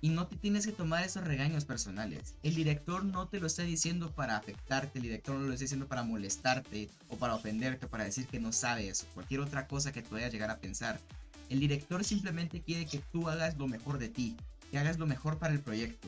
[0.06, 2.36] Y no te tienes que tomar esos regaños personales.
[2.44, 5.88] El director no te lo está diciendo para afectarte, el director no lo está diciendo
[5.88, 10.02] para molestarte o para ofenderte, para decir que no sabes, o cualquier otra cosa que
[10.02, 11.00] puedas llegar a pensar.
[11.50, 14.36] El director simplemente quiere que tú hagas lo mejor de ti,
[14.70, 16.06] que hagas lo mejor para el proyecto.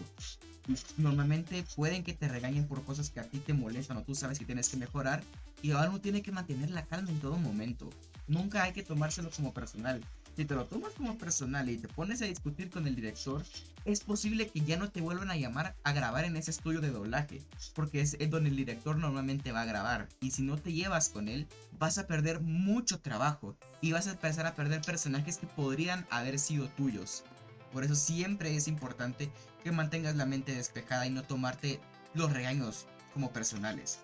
[0.96, 4.38] Normalmente pueden que te regañen por cosas que a ti te molestan o tú sabes
[4.38, 5.24] que tienes que mejorar.
[5.60, 7.90] Y uno tiene que mantener la calma en todo momento.
[8.28, 10.00] Nunca hay que tomárselo como personal.
[10.38, 13.44] Si te lo tomas como personal y te pones a discutir con el director,
[13.84, 16.92] es posible que ya no te vuelvan a llamar a grabar en ese estudio de
[16.92, 17.42] doblaje,
[17.74, 20.08] porque es, donde el director normalmente va a grabar.
[20.20, 21.48] Y si no te llevas con él,
[21.80, 26.38] vas a perder mucho trabajo y vas a empezar a perder personajes que podrían haber
[26.38, 27.24] sido tuyos.
[27.72, 29.32] Por eso siempre es importante
[29.64, 31.80] que mantengas la mente despejada y no tomarte
[32.14, 33.98] los regaños como personales.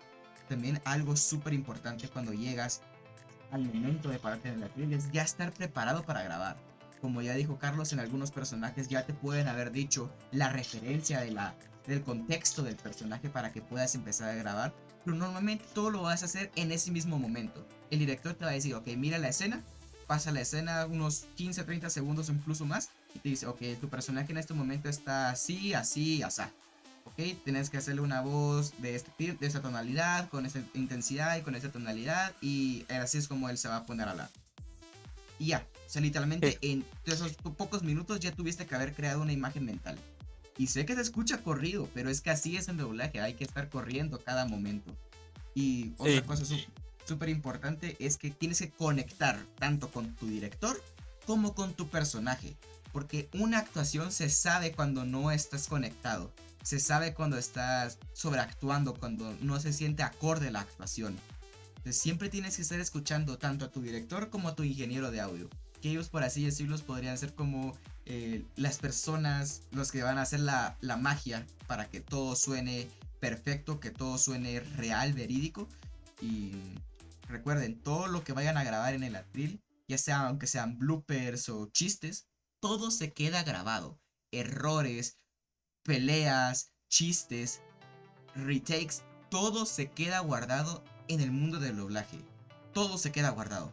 [0.48, 2.82] También algo súper importante cuando llegas
[3.54, 6.56] al momento de pararte en la tele es ya estar preparado para grabar.
[7.00, 11.30] Como ya dijo Carlos, en algunos personajes ya te pueden haber dicho la referencia de
[11.30, 11.54] la,
[11.86, 14.74] del contexto del personaje para que puedas empezar a grabar.
[15.04, 17.64] Pero normalmente todo lo vas a hacer en ese mismo momento.
[17.90, 19.62] El director te va a decir, ok, mira la escena,
[20.08, 23.88] pasa la escena unos 15, 30 segundos o incluso más y te dice, ok, tu
[23.88, 26.42] personaje en este momento está así, así, así
[27.04, 31.42] ok, tienes que hacerle una voz de este de esa tonalidad, con esa intensidad y
[31.42, 34.30] con esa tonalidad, y así es como él se va a poner a hablar.
[35.38, 39.32] Y ya, o sea, literalmente en esos pocos minutos ya tuviste que haber creado una
[39.32, 39.98] imagen mental.
[40.56, 43.44] Y sé que se escucha corrido, pero es que así es en doblaje, hay que
[43.44, 44.96] estar corriendo cada momento.
[45.54, 46.44] Y otra cosa
[47.04, 50.80] súper importante es que tienes que conectar tanto con tu director
[51.26, 52.56] como con tu personaje.
[52.92, 56.32] Porque una actuación se sabe cuando no estás conectado
[56.64, 61.14] se sabe cuando estás sobreactuando, cuando no se siente acorde la actuación.
[61.76, 65.20] Entonces siempre tienes que estar escuchando tanto a tu director como a tu ingeniero de
[65.20, 65.50] audio.
[65.82, 70.22] Que ellos, por así decirlo, podrían ser como eh, las personas, los que van a
[70.22, 72.88] hacer la, la magia para que todo suene
[73.20, 75.68] perfecto, que todo suene real, verídico.
[76.22, 76.52] Y
[77.28, 81.50] recuerden, todo lo que vayan a grabar en el atril, ya sea aunque sean bloopers
[81.50, 82.26] o chistes,
[82.58, 84.00] todo se queda grabado.
[84.32, 85.18] Errores,
[85.84, 87.60] peleas, chistes,
[88.34, 92.18] retakes, todo se queda guardado en el mundo del doblaje.
[92.72, 93.72] Todo se queda guardado.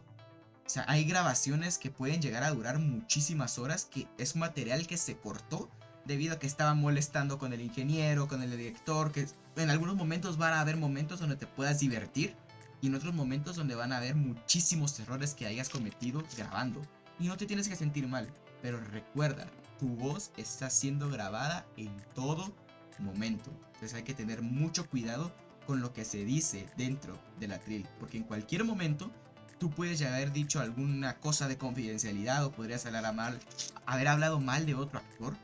[0.64, 4.96] O sea, hay grabaciones que pueden llegar a durar muchísimas horas, que es material que
[4.96, 5.68] se cortó
[6.04, 10.36] debido a que estaban molestando con el ingeniero, con el director, que en algunos momentos
[10.36, 12.34] van a haber momentos donde te puedas divertir
[12.80, 16.82] y en otros momentos donde van a haber muchísimos errores que hayas cometido grabando.
[17.18, 18.28] Y no te tienes que sentir mal,
[18.60, 19.46] pero recuerda,
[19.82, 22.54] tu voz está siendo grabada en todo
[23.00, 23.50] momento.
[23.74, 25.32] Entonces hay que tener mucho cuidado
[25.66, 29.10] con lo que se dice dentro del atril, porque en cualquier momento
[29.58, 33.40] tú puedes ya haber dicho alguna cosa de confidencialidad o podrías hablar a mal,
[33.84, 35.34] haber hablado mal de otro actor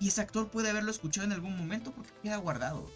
[0.00, 2.90] y ese actor puede haberlo escuchado en algún momento porque queda guardado.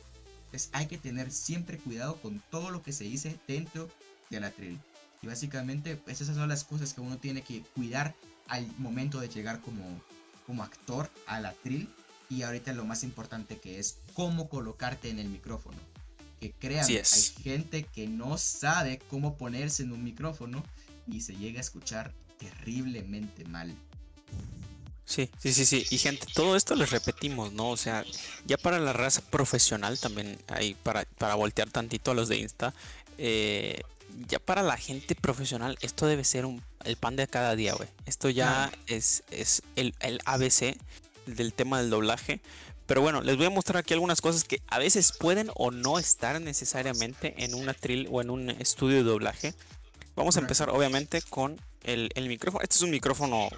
[0.47, 3.89] Entonces hay que tener siempre cuidado con todo lo que se dice dentro
[4.31, 4.81] del atril.
[5.23, 8.17] Y básicamente pues, esas son las cosas que uno tiene que cuidar
[8.49, 10.01] al momento de llegar como
[10.49, 11.91] como actor al atril
[12.31, 15.77] y ahorita lo más importante que es cómo colocarte en el micrófono.
[16.41, 20.65] Que crean, hay gente que no sabe cómo ponerse en un micrófono
[21.07, 23.77] y se llega a escuchar terriblemente mal.
[25.05, 25.87] Sí, sí, sí, sí.
[25.91, 27.71] Y gente, todo esto les repetimos, ¿no?
[27.71, 28.05] O sea,
[28.47, 32.75] ya para la raza profesional también, ahí para, para voltear tantito a los de Insta,
[33.19, 33.83] eh,
[34.27, 37.89] ya para la gente profesional, esto debe ser un, el pan de cada día, güey.
[38.07, 40.77] Esto ya es, es el, el, ABC
[41.27, 42.41] del tema del doblaje.
[42.87, 45.99] Pero bueno, les voy a mostrar aquí algunas cosas que a veces pueden o no
[45.99, 49.55] estar necesariamente en una trill o en un estudio de doblaje.
[50.17, 52.63] Vamos a empezar obviamente con el, el micrófono.
[52.63, 53.49] Este es un micrófono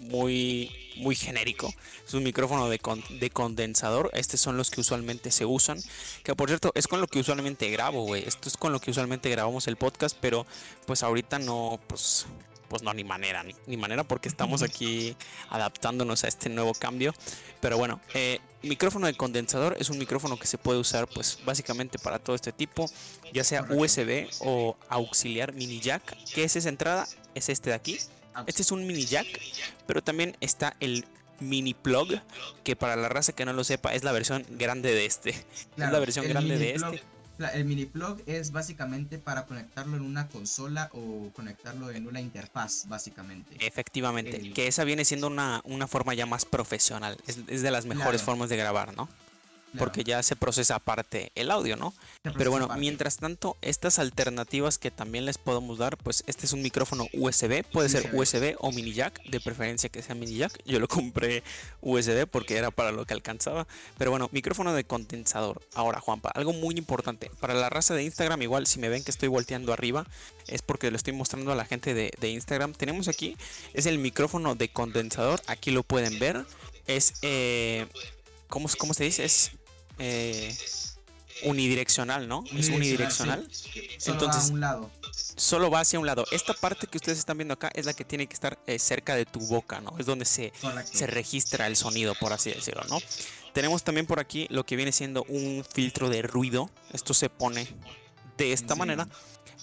[0.00, 1.72] muy, muy genérico.
[2.06, 4.10] Es un micrófono de, de, condensador.
[4.14, 5.78] Estos son los que usualmente se usan.
[6.22, 8.24] Que por cierto, es con lo que usualmente grabo, güey.
[8.26, 10.16] Esto es con lo que usualmente grabamos el podcast.
[10.20, 10.46] Pero
[10.86, 12.26] pues ahorita no, pues,
[12.68, 15.16] pues no, ni manera, ni, manera porque estamos aquí
[15.48, 17.14] adaptándonos a este nuevo cambio.
[17.60, 21.98] Pero bueno, eh, micrófono de condensador es un micrófono que se puede usar pues básicamente
[21.98, 22.90] para todo este tipo.
[23.32, 26.16] Ya sea USB o auxiliar mini jack.
[26.34, 27.06] ¿Qué es esa entrada?
[27.34, 27.98] Es este de aquí
[28.46, 29.26] este es un mini jack,
[29.86, 31.04] pero también está el
[31.40, 32.20] mini plug,
[32.64, 35.30] que para la raza que no lo sepa es la versión grande de este.
[35.30, 37.02] es la versión grande de este.
[37.54, 42.86] El mini plug es básicamente para conectarlo en una consola o conectarlo en una interfaz,
[42.86, 43.56] básicamente.
[43.66, 47.16] Efectivamente, que esa viene siendo una, una, forma ya más profesional.
[47.26, 49.08] Es, de las mejores formas de grabar, ¿no?
[49.78, 51.94] Porque ya se procesa aparte el audio, ¿no?
[52.36, 56.62] Pero bueno, mientras tanto, estas alternativas que también les podemos dar, pues este es un
[56.62, 60.60] micrófono USB, puede ser USB o mini jack, de preferencia que sea mini jack.
[60.64, 61.42] Yo lo compré
[61.80, 63.66] USB porque era para lo que alcanzaba.
[63.98, 65.62] Pero bueno, micrófono de condensador.
[65.74, 67.30] Ahora, Juanpa, algo muy importante.
[67.40, 70.06] Para la raza de Instagram, igual si me ven que estoy volteando arriba,
[70.46, 72.74] es porque lo estoy mostrando a la gente de, Instagram.
[72.74, 73.36] Tenemos aquí,
[73.74, 75.40] es el micrófono de condensador.
[75.46, 76.44] Aquí lo pueden ver.
[76.86, 77.86] Es, eh,
[78.48, 79.24] ¿cómo, ¿cómo se dice?
[79.24, 79.52] Es
[80.00, 80.56] eh,
[81.44, 82.44] unidireccional, ¿no?
[82.56, 83.46] es unidireccional.
[83.98, 84.90] Solo va a un lado.
[85.36, 86.24] Solo va hacia un lado.
[86.32, 89.14] Esta parte que ustedes están viendo acá es la que tiene que estar eh, cerca
[89.14, 89.94] de tu boca, ¿no?
[89.98, 90.52] Es donde se,
[90.84, 92.98] se registra el sonido, por así decirlo, ¿no?
[93.52, 96.70] Tenemos también por aquí lo que viene siendo un filtro de ruido.
[96.92, 97.68] Esto se pone
[98.36, 99.08] de esta manera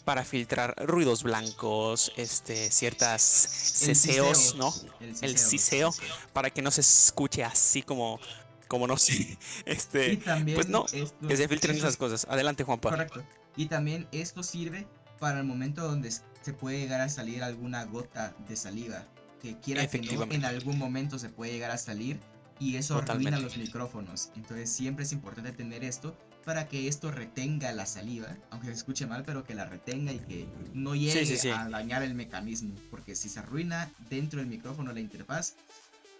[0.03, 4.73] para filtrar ruidos blancos, este, ciertas ceseos, ¿no?
[5.21, 5.93] El ciceo,
[6.31, 8.19] para que no se escuche así como
[8.67, 10.19] como no sé, este,
[10.53, 12.25] pues no, que se filtren esas cosas.
[12.29, 12.89] Adelante, Juanpa.
[12.89, 13.23] Correcto.
[13.55, 14.87] Y también esto sirve
[15.19, 19.05] para el momento donde se puede llegar a salir alguna gota de saliva,
[19.41, 22.19] que quiera que no, en algún momento se puede llegar a salir
[22.59, 24.31] y eso arruina los micrófonos.
[24.35, 29.05] Entonces siempre es importante tener esto para que esto retenga la saliva, aunque se escuche
[29.05, 33.27] mal, pero que la retenga y que no llegue a dañar el mecanismo, porque si
[33.27, 35.55] se arruina dentro del micrófono la interfaz,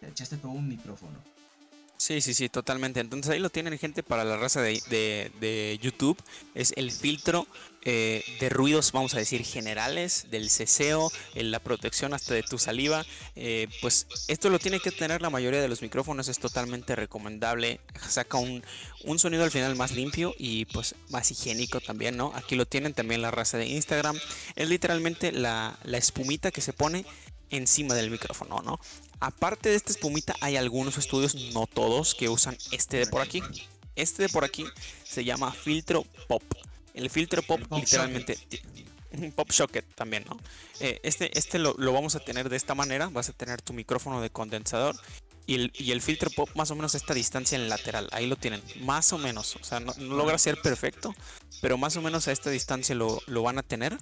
[0.02, 1.18] te echaste todo un micrófono.
[1.98, 3.00] Sí, sí, sí, totalmente.
[3.00, 6.18] Entonces ahí lo tienen gente para la raza de, YouTube.
[6.54, 7.48] Es el filtro
[7.82, 12.60] eh, de ruidos, vamos a decir, generales, del ceseo, en la protección hasta de tu
[12.60, 13.04] saliva.
[13.36, 17.80] Eh, pues esto lo tiene que tener la mayoría de los micrófonos, es totalmente recomendable.
[18.08, 18.64] Saca un,
[19.18, 22.32] sonido al final más limpio y pues más higiénico también, ¿no?
[22.36, 24.20] Aquí lo tienen también la raza de Instagram.
[24.56, 27.06] Es literalmente la, la espumita que se pone
[27.50, 28.80] encima del micrófono, ¿no?
[29.20, 33.42] Aparte de esta espumita, hay algunos estudios, no todos, que usan este de por aquí.
[33.96, 34.66] Este de por aquí
[35.04, 36.44] se llama filtro pop.
[36.94, 38.38] El filtro pop, literalmente.
[39.36, 40.38] Pop socket también, ¿no?
[40.80, 43.10] Eh, este este lo, vamos a tener de esta manera.
[43.10, 44.96] Vas a tener tu micrófono de condensador.
[45.48, 48.10] Y el, y el, filtro pop más o menos a esta distancia en lateral.
[48.12, 48.62] Ahí lo tienen.
[48.82, 49.56] Más o menos.
[49.56, 51.16] O sea, no, logra ser perfecto.
[51.62, 53.98] Pero más o menos a esta distancia lo, lo van a tener.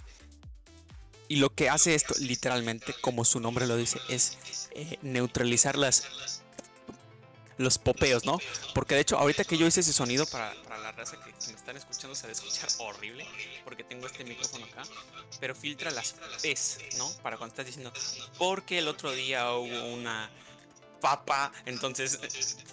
[1.28, 4.38] Y lo que hace esto, literalmente, como su nombre lo dice, es
[4.72, 6.06] eh, neutralizar las,
[7.58, 8.40] los popeos, ¿no?
[8.74, 11.78] Porque de hecho, ahorita que yo hice ese sonido para, la raza que, me están
[11.78, 13.26] escuchando, se va a escuchar horrible,
[13.64, 14.84] porque tengo este micrófono acá,
[15.40, 17.10] pero filtra las P's, ¿no?
[17.24, 17.92] Para cuando estás diciendo,
[18.38, 20.30] porque el otro día hubo una
[21.02, 22.20] papa, entonces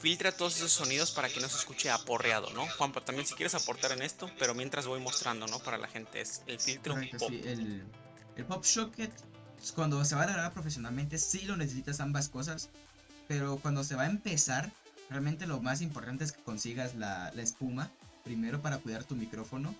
[0.00, 2.66] filtra todos esos sonidos para que no se escuche aporreado, ¿no?
[2.66, 5.58] Juanpa, también si quieres aportar en esto, pero mientras voy mostrando, ¿no?
[5.58, 7.30] Para la gente es el filtro pop.
[7.30, 7.84] el
[8.36, 9.12] el Pop Socket,
[9.74, 12.68] cuando se va a grabar profesionalmente, sí lo necesitas ambas cosas.
[13.28, 14.72] Pero cuando se va a empezar,
[15.08, 17.90] realmente lo más importante es que consigas la, espuma.
[18.24, 19.74] Primero para cuidar tu micrófono.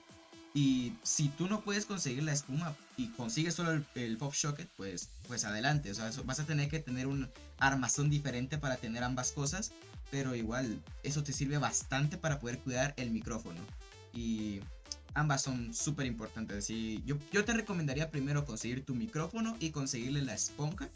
[0.54, 5.08] Y si tú no puedes conseguir la espuma y consigues solo el, Pop Socket, pues,
[5.26, 5.90] pues adelante.
[5.90, 9.72] O sea, vas a tener que tener un armazón diferente para tener ambas cosas.
[10.10, 13.60] Pero igual, eso te sirve bastante para poder cuidar el micrófono.
[14.12, 14.60] Y
[15.14, 16.70] ambas son súper importantes.
[16.70, 20.88] Y yo, yo te recomendaría primero conseguir tu micrófono y conseguirle la esponja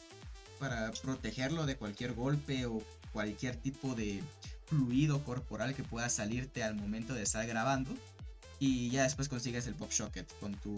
[0.59, 4.23] para protegerlo de cualquier golpe o cualquier tipo de
[4.67, 7.95] fluido corporal que pueda salirte al momento de estar grabando.
[8.59, 10.75] Y ya después consigues el pop socket con tu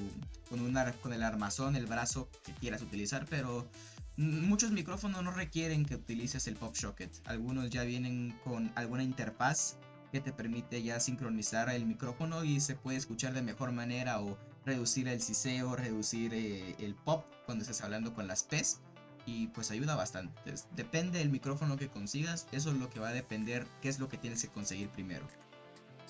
[0.49, 3.69] con, una, con el armazón, el brazo que quieras utilizar, pero
[4.17, 7.11] muchos micrófonos no requieren que utilices el pop socket.
[7.25, 9.77] Algunos ya vienen con alguna interfaz
[10.11, 14.39] que te permite ya sincronizar el micrófono y se puede escuchar de mejor manera o
[14.65, 18.81] reducir el siseo, reducir eh, el pop cuando estés hablando con las P's
[19.27, 20.55] y pues ayuda bastante.
[20.75, 24.09] depende del micrófono que consigas, eso es lo que va a depender qué es lo
[24.09, 25.27] que tienes que conseguir primero.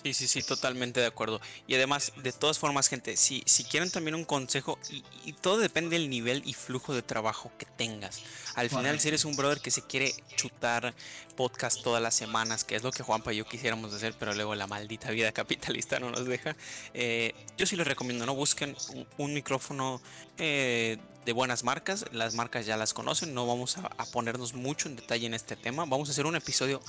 [0.05, 1.41] Sí, sí, sí, totalmente de acuerdo.
[1.67, 4.79] Y además, de todas formas, gente, si, si quieren también un consejo,
[5.25, 8.21] y, todo depende del nivel y flujo de trabajo que tengas.
[8.55, 10.95] Al final, si eres un brother que se quiere chutar
[11.37, 14.55] podcast todas las semanas, que es lo que Juanpa y yo quisiéramos hacer, pero luego
[14.55, 16.57] la maldita vida capitalista no nos deja,
[16.95, 18.35] eh, yo sí les recomiendo, ¿no?
[18.35, 18.77] Busquen
[19.19, 20.01] un, micrófono
[20.39, 24.89] eh, de buenas marcas, las marcas ya las conocen, no vamos a, a ponernos mucho
[24.89, 26.81] en detalle en este tema, vamos a hacer un episodio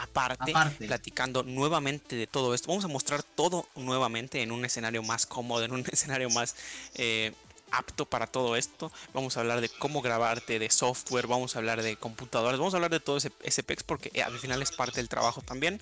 [0.00, 2.68] aparte, platicando nuevamente de todo esto.
[2.68, 6.56] Vamos a mostrar todo nuevamente en un escenario más cómodo, en un escenario más
[6.94, 7.32] eh,
[7.70, 8.90] apto para todo esto.
[9.12, 12.78] Vamos a hablar de cómo grabarte, de software, vamos a hablar de computadoras, vamos a
[12.78, 15.80] hablar de todo ese, ese PEX porque eh, al final es parte del trabajo también.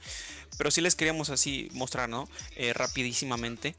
[0.57, 2.29] Pero sí les queríamos así mostrar, ¿no?
[2.57, 3.77] Eh, rapidísimamente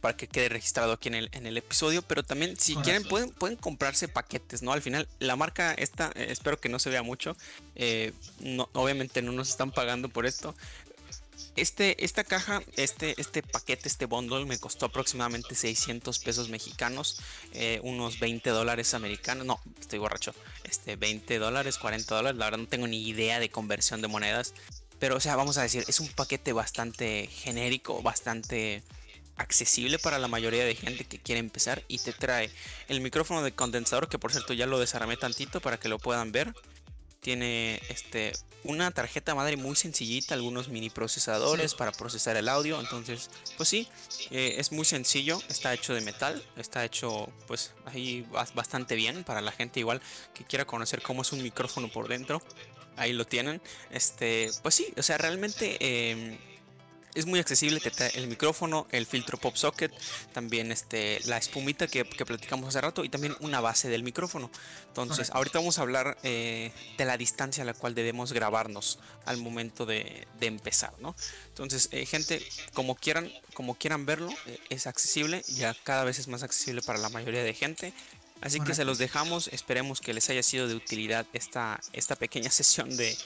[0.00, 2.02] para que quede registrado aquí en el, en el episodio.
[2.02, 4.72] Pero también, si quieren, pueden, pueden comprarse paquetes, ¿no?
[4.72, 7.36] Al final, la marca esta, eh, espero que no se vea mucho.
[7.74, 10.54] Eh, no, obviamente no nos están pagando por esto.
[11.56, 17.20] este, esta caja, este, este paquete, este bundle me costó aproximadamente 600 pesos mexicanos,
[17.52, 19.46] eh, unos 20 dólares americanos.
[19.46, 20.34] No, estoy borracho.
[20.64, 22.38] Este, 20 dólares, 40 dólares.
[22.38, 24.54] La verdad no tengo ni idea de conversión de monedas.
[24.98, 28.82] Pero, o sea, vamos a decir, es un paquete bastante genérico, bastante
[29.38, 32.50] accesible para la mayoría de gente que quiere empezar y te trae
[32.88, 36.32] el micrófono de condensador que por cierto ya lo desarmé tantito para que lo puedan
[36.32, 36.54] ver
[37.20, 38.32] tiene este
[38.64, 42.80] una tarjeta madre muy sencillita, algunos mini procesadores para procesar el audio.
[42.80, 43.88] Entonces, pues sí,
[44.30, 45.40] eh, es muy sencillo.
[45.48, 50.00] Está hecho de metal, está hecho pues ahí bastante bien para la gente igual
[50.34, 52.42] que quiera conocer cómo es un micrófono por dentro.
[52.96, 53.60] Ahí lo tienen.
[53.90, 56.36] Este, pues sí, o sea, realmente em,
[57.14, 59.92] es muy accesible, te trae el micrófono, el filtro pop socket,
[60.32, 64.50] también este, la espumita que, platicamos hace rato y también una base del micrófono.
[64.88, 69.38] Entonces, ahorita vamos a hablar eh, de la distancia a la cual debemos grabarnos al
[69.38, 71.14] momento de, empezar, ¿no?
[71.48, 72.42] Entonces, eh, gente,
[72.72, 76.98] como quieran, como quieran verlo, eh, es accesible, ya cada vez es más accesible para
[76.98, 77.92] la mayoría de gente.
[78.40, 82.50] Así que se los dejamos, esperemos que les haya sido de utilidad esta, esta pequeña
[82.50, 83.16] sesión de,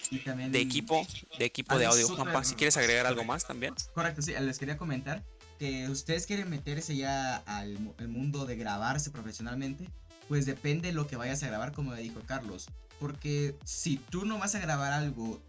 [0.51, 1.07] de equipo,
[1.39, 2.09] de equipo de audio.
[2.09, 3.75] Juanpa, si quieres agregar algo más también.
[3.95, 5.23] Correcto, sí, les quería comentar
[5.59, 9.87] que ustedes quieren meterse ya al mundo de grabarse profesionalmente,
[10.29, 12.69] pues depende de lo que vayas a grabar, como dijo Carlos.
[12.99, 15.41] Porque si tú no vas a grabar algo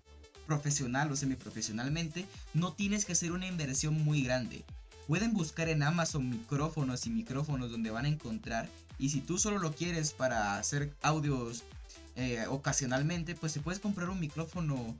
[0.45, 4.63] profesional o semiprofesionalmente, no tienes que hacer una inversión muy grande.
[5.07, 9.59] Pueden buscar en Amazon micrófonos y micrófonos donde van a encontrar y si tú solo
[9.59, 11.63] lo quieres para hacer audios
[12.15, 14.95] eh, ocasionalmente, pues te puedes comprar un micrófono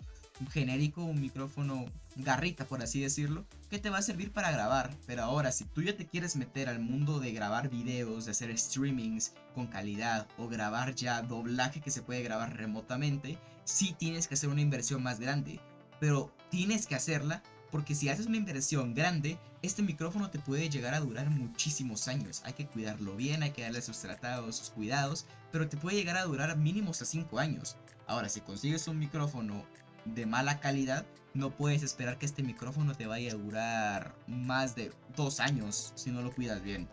[0.52, 1.86] genérico, un micrófono
[2.16, 4.96] garrita, por así decirlo, que te va a servir para grabar.
[5.06, 8.58] Pero ahora, si tú ya te quieres meter al mundo de grabar videos, de hacer
[8.58, 14.34] streamings con calidad o grabar ya doblaje que se puede grabar remotamente, sí tienes que
[14.34, 15.60] hacer una inversión más grande.
[16.00, 20.93] Pero tienes que hacerla porque si haces una inversión grande, este micrófono te puede llegar
[20.93, 22.43] a durar muchísimos años.
[22.45, 26.15] Hay que cuidarlo bien, hay que darle sus tratados, sus cuidados, pero te puede llegar
[26.15, 27.76] a durar mínimos a 5 años.
[28.05, 29.65] Ahora, si consigues un micrófono
[30.05, 31.03] de mala calidad,
[31.34, 36.11] no puedes esperar que este micrófono te vaya a durar más de 2 años si
[36.11, 36.88] no lo cuidas bien.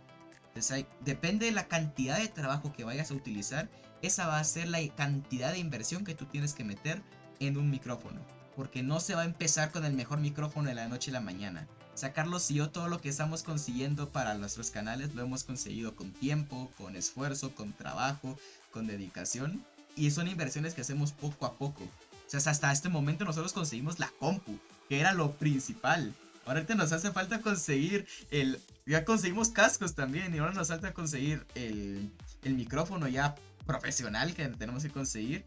[1.04, 3.68] Depende de la cantidad de trabajo que vayas a utilizar,
[4.00, 7.02] esa va a ser la cantidad de inversión que tú tienes que meter
[7.38, 10.86] en un micrófono porque no se va a empezar con el mejor micrófono de la
[10.86, 11.66] noche a la mañana.
[11.94, 16.12] Sacarlos y yo todo lo que estamos consiguiendo para nuestros canales lo hemos conseguido con
[16.12, 18.38] tiempo, con esfuerzo, con trabajo,
[18.70, 19.64] con dedicación.
[19.96, 21.84] Y son inversiones que hacemos poco a poco.
[21.84, 21.88] O
[22.26, 24.58] sea, hasta este momento nosotros conseguimos la compu,
[24.90, 26.12] que era lo principal.
[26.44, 28.61] Ahorita nos hace falta conseguir el...
[28.84, 32.12] Ya conseguimos cascos también y ahora nos falta conseguir el,
[32.44, 33.34] el micrófono ya
[33.64, 35.46] profesional que tenemos que conseguir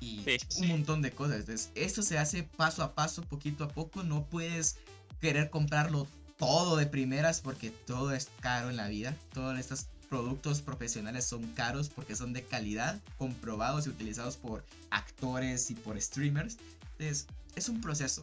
[0.00, 0.24] y
[0.56, 1.40] un montón de cosas.
[1.40, 4.02] Entonces, esto se hace paso a paso, poquito a poco.
[4.02, 4.76] No puedes
[5.20, 9.14] querer comprarlo todo de primeras porque todo es caro en la vida.
[9.34, 15.70] Todos estos productos profesionales son caros porque son de calidad, comprobados y utilizados por actores
[15.70, 16.56] y por streamers.
[16.92, 18.22] Entonces, es un proceso.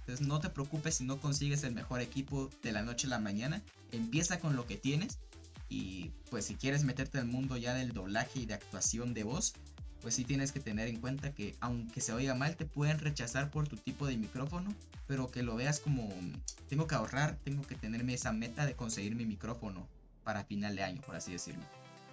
[0.00, 3.18] Entonces, no te preocupes si no consigues el mejor equipo de la noche a la
[3.18, 3.62] mañana.
[3.92, 5.18] Empieza con lo que tienes.
[5.70, 9.54] Y pues si quieres meterte al mundo ya del doblaje y de actuación de voz,
[10.04, 13.50] pues sí tienes que tener en cuenta que aunque se oiga mal te pueden rechazar
[13.50, 14.72] por tu tipo de micrófono,
[15.06, 16.12] pero que lo veas como
[16.68, 19.88] tengo que ahorrar, tengo que tenerme esa meta de conseguir mi micrófono
[20.22, 21.62] para final de año, por así decirlo.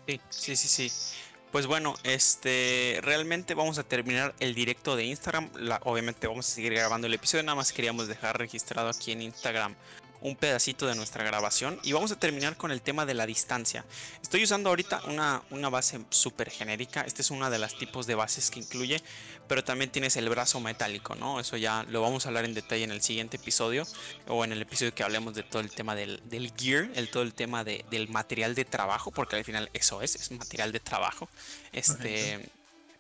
[0.07, 1.17] Sí, sí, sí, sí.
[1.51, 5.49] Pues bueno, este realmente vamos a terminar el directo de Instagram.
[5.81, 7.43] obviamente vamos a seguir grabando el episodio.
[7.43, 9.75] Nada más queríamos dejar registrado aquí en Instagram
[10.21, 13.83] un pedacito de nuestra grabación y vamos a terminar con el tema de la distancia.
[14.21, 18.15] Estoy usando ahorita una, una base súper genérica, este es uno de los tipos de
[18.15, 19.01] bases que incluye,
[19.47, 21.39] pero también tienes el brazo metálico, ¿no?
[21.39, 23.85] Eso ya lo vamos a hablar en detalle en el siguiente episodio
[24.27, 26.21] o en el episodio que hablemos de todo el tema del,
[26.55, 30.31] gear, el todo el tema del material de trabajo, porque al final eso es, es
[30.31, 31.27] material de trabajo.
[31.73, 32.49] Este...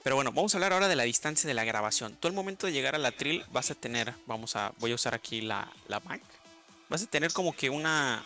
[0.03, 2.17] Pero bueno, vamos a hablar ahora de la distancia de la grabación.
[2.19, 4.95] Tú al momento de llegar a la trill vas a tener, vamos a, voy a
[4.95, 6.23] usar aquí la, la Mac
[6.91, 8.23] vas a tener como que una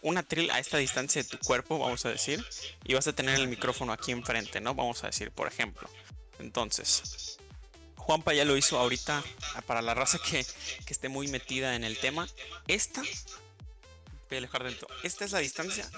[0.00, 2.44] una trill a esta distancia de tu cuerpo, vamos a decir,
[2.84, 4.74] y vas a tener el micrófono aquí enfrente, ¿no?
[4.74, 5.88] Vamos a decir, por ejemplo.
[6.38, 7.38] Entonces,
[7.96, 9.22] Juanpa ya lo hizo ahorita
[9.66, 10.44] para la raza que,
[10.84, 12.28] que esté muy metida en el tema.
[12.66, 14.88] Esta, voy a alejar dentro.
[15.04, 15.88] Esta es la distancia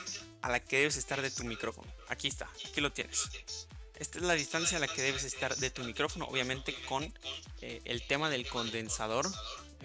[0.43, 1.91] a la que debes estar de tu micrófono.
[2.09, 3.31] Aquí está, aquí lo tienes.
[3.97, 7.05] Esta es la distancia a la que debes estar de tu micrófono, obviamente con
[7.63, 9.31] eh, el tema del condensador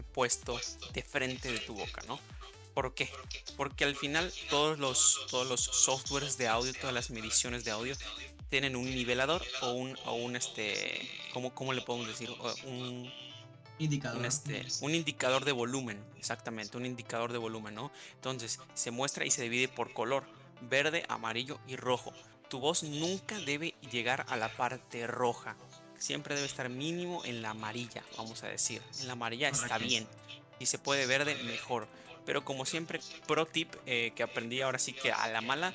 [0.04, 0.60] puesto
[0.93, 2.20] de frente de tu boca, ¿no?
[2.74, 3.10] ¿Por qué?
[3.58, 7.95] Porque al final todos los, todos los softwares de audio, todas las mediciones de audio
[8.50, 12.30] tienen un nivelador o un, o un este, ¿cómo, ¿cómo le podemos decir?
[12.66, 13.12] Un,
[13.80, 14.20] Indicador.
[14.20, 17.91] Un, este, un indicador de volumen, exactamente, un indicador de volumen, ¿no?
[18.16, 20.26] Entonces se muestra y se divide por color,
[20.62, 22.12] verde, amarillo y rojo.
[22.50, 25.56] Tu voz nunca debe llegar a la parte roja,
[26.00, 28.82] siempre debe estar mínimo en la amarilla, vamos a decir.
[29.02, 30.08] En la amarilla está bien,
[30.58, 31.88] si se puede verde, mejor.
[32.26, 35.74] Pero como siempre, pro tip eh, que aprendí ahora sí que a la mala,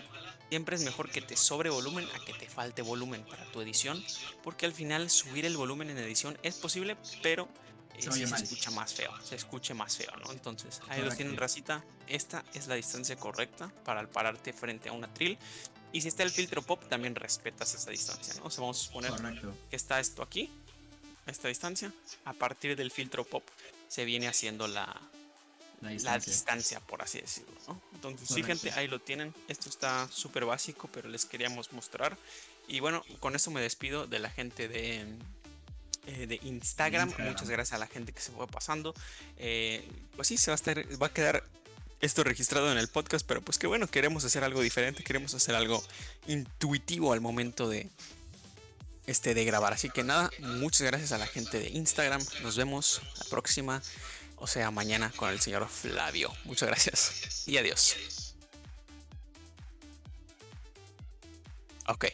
[0.48, 4.04] siempre es mejor que te sobre volumen a que te falte volumen para tu edición,
[4.42, 7.48] porque al final subir el volumen en edición es posible, pero
[7.98, 10.32] se, escucha más feo, se escuche más feo, ¿no?
[10.32, 11.84] Entonces, ahí lo tienen, racita.
[12.06, 15.38] Esta es la distancia correcta para pararte frente a una trill.
[15.94, 18.46] Y si está el filtro pop, también respetas esa distancia, ¿no?
[18.46, 19.12] O sea, vamos a suponer
[19.70, 20.50] que está esto aquí,
[21.24, 21.92] esta distancia.
[22.24, 23.44] A partir del filtro pop
[23.86, 24.92] se viene haciendo la,
[25.80, 26.80] la distancia.
[26.80, 27.80] por así decirlo, ¿no?
[27.94, 29.32] Entonces, sí, gente, ahí lo tienen.
[29.46, 32.18] Esto está súper básico, pero les queríamos mostrar.
[32.66, 35.06] Y bueno, con eso me despido de la gente de
[36.08, 37.12] eh, de Instagram.
[37.18, 38.94] Muchas gracias a la gente que se fue pasando.
[39.36, 41.44] Eh, pues sí, se va a, estar, va a quedar
[42.04, 45.54] esto registrado en el podcast, pero pues que bueno, queremos hacer algo diferente, queremos hacer
[45.54, 45.82] algo
[46.26, 47.88] intuitivo al momento de,
[49.06, 49.72] este, de grabar.
[49.72, 52.22] Así que nada, muchas gracias a la gente de Instagram.
[52.42, 53.82] Nos vemos la próxima,
[54.36, 56.30] o sea, mañana con el señor Flavio.
[56.44, 57.96] Muchas gracias y adiós.
[61.86, 62.06] Ok.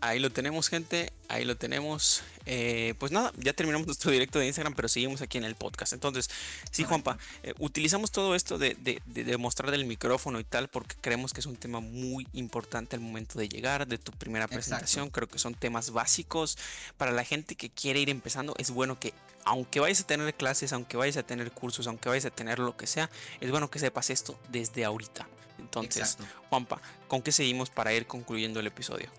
[0.00, 1.13] Ahí lo tenemos, gente.
[1.28, 2.22] Ahí lo tenemos.
[2.46, 5.94] Eh, pues nada, ya terminamos nuestro directo de Instagram, pero seguimos aquí en el podcast.
[5.94, 6.28] Entonces,
[6.70, 11.32] sí, Juanpa, eh, utilizamos todo esto de, de, mostrar del micrófono y tal, porque creemos
[11.32, 15.08] que es un tema muy importante al momento de llegar, de tu primera presentación.
[15.08, 16.58] Creo que son temas básicos
[16.98, 18.54] para la gente que quiere ir empezando.
[18.58, 19.14] Es bueno que,
[19.44, 22.76] aunque vayas a tener clases, aunque vayas a tener cursos, aunque vayas a tener lo
[22.76, 23.10] que sea,
[23.40, 25.26] es bueno que sepas esto desde ahorita.
[25.58, 26.18] Entonces,
[26.50, 29.10] Juanpa, ¿con qué seguimos para ir concluyendo el episodio?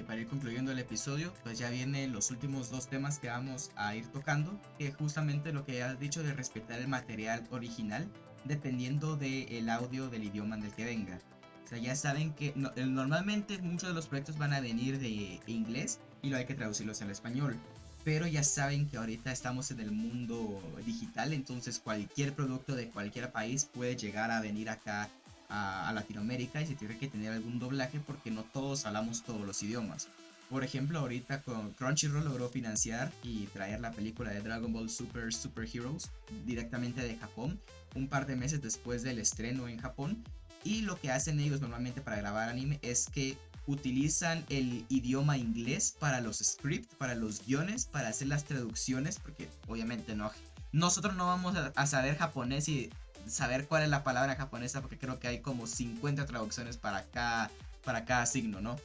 [0.00, 3.94] Para ir concluyendo el episodio, pues ya vienen los últimos dos temas que vamos a
[3.94, 8.08] ir tocando, que justamente lo que has dicho de respetar el material original,
[8.44, 11.18] dependiendo del audio del idioma del que venga.
[11.64, 15.40] O sea, ya saben que eh, normalmente muchos de los proyectos van a venir de
[15.46, 17.56] inglés y lo hay que traducirlos al español.
[18.04, 23.30] Pero ya saben que ahorita estamos en el mundo digital, entonces cualquier producto de cualquier
[23.30, 25.08] país puede llegar a venir acá
[25.52, 29.62] a, Latinoamérica y se tiene que tener algún doblaje porque no todos hablamos todos los
[29.62, 30.08] idiomas.
[30.48, 35.32] Por ejemplo, ahorita con Crunchyroll logró financiar y traer la película de Dragon Ball Super
[35.32, 36.10] Super Heroes
[36.44, 37.58] directamente de Japón,
[37.94, 40.22] un par de meses después del estreno en Japón.
[40.64, 43.36] Y lo que hacen ellos normalmente para grabar anime es que
[43.66, 49.48] utilizan el idioma inglés para los scripts, para los guiones, para hacer las traducciones, porque
[49.68, 50.30] obviamente no.
[50.72, 52.90] Nosotros no vamos a, a saber japonés y
[53.26, 57.50] saber cuál es la palabra japonesa porque creo que hay como 50 traducciones para cada,
[57.84, 58.76] para cada signo, ¿no?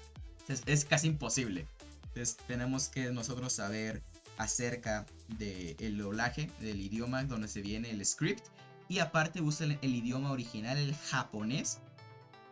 [0.66, 1.68] es casi imposible.
[2.04, 4.02] Entonces tenemos que nosotros saber
[4.38, 5.06] acerca
[5.38, 8.46] del doblaje, del idioma donde se viene el script.
[8.90, 11.80] Y aparte usa el, idioma original, el japonés,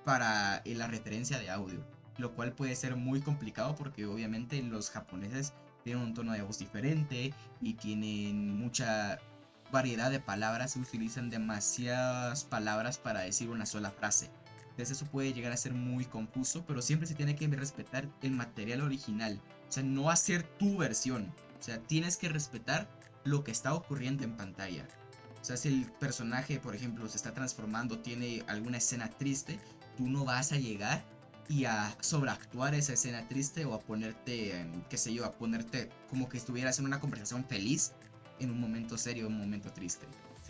[0.03, 1.79] para eh, la referencia de audio.
[2.17, 6.59] Lo cual puede ser muy complicado porque obviamente los japoneses tienen un tono de voz
[6.59, 9.19] diferente y tienen mucha
[9.75, 14.29] variedad de palabras, se utilizan demasiadas palabras para decir una sola frase.
[14.69, 18.31] Entonces eso puede llegar a ser muy confuso, pero siempre se tiene que respetar el
[18.31, 19.41] material original.
[19.67, 21.33] O sea, no hacer tu versión.
[21.59, 22.87] O sea, tienes que respetar
[23.25, 24.87] lo que está ocurriendo en pantalla.
[25.41, 29.59] O sea, si el personaje, por ejemplo, se está transformando, tiene alguna escena triste,
[29.97, 31.03] tú no vas a llegar
[31.49, 36.29] y a sobreactuar esa escena triste o a ponerte, qué sé yo, a ponerte como
[36.29, 37.91] que estuvieras en una conversación feliz
[38.39, 40.05] en un momento serio un momento triste.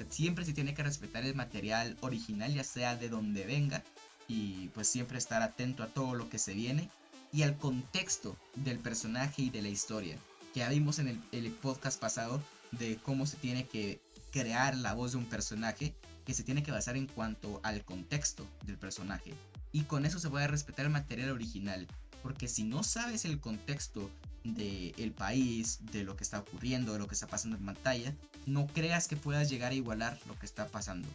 [0.10, 3.84] siempre se tiene que respetar el material original, ya sea de donde venga,
[4.28, 6.90] y pues siempre estar atento a todo lo que se viene
[7.32, 10.18] y al contexto del personaje y de la historia.
[10.54, 14.94] Que ya vimos en el, el podcast pasado de cómo se tiene que crear la
[14.94, 15.94] voz de un personaje,
[16.26, 19.34] que se tiene que basar en cuanto al contexto del personaje.
[19.72, 21.88] Y con eso se puede respetar el material original.
[22.24, 24.10] Porque si no sabes el contexto
[24.54, 28.14] del país, de lo que está ocurriendo, de lo que está pasando en pantalla,
[28.46, 31.08] no creas que puedas llegar a igualar lo que está pasando.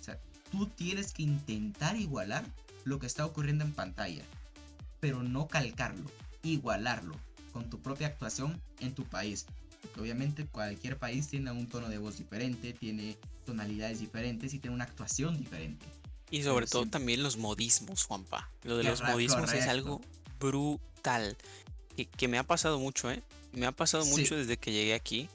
[0.00, 0.18] O sea,
[0.50, 2.44] tú tienes que intentar igualar
[2.84, 4.22] lo que está ocurriendo en pantalla,
[5.00, 6.10] pero no calcarlo,
[6.42, 7.14] igualarlo
[7.52, 9.46] con tu propia actuación en tu país.
[9.80, 14.74] Porque obviamente cualquier país tiene un tono de voz diferente, tiene tonalidades diferentes y tiene
[14.74, 15.86] una actuación diferente.
[16.30, 18.48] Y sobre todo también los modismos, Juanpa.
[18.64, 20.00] Lo de los modismos es algo
[20.40, 21.36] brutal
[21.94, 23.22] que, me ha pasado mucho, ¿eh?
[23.52, 25.28] Me ha pasado mucho desde que llegué aquí.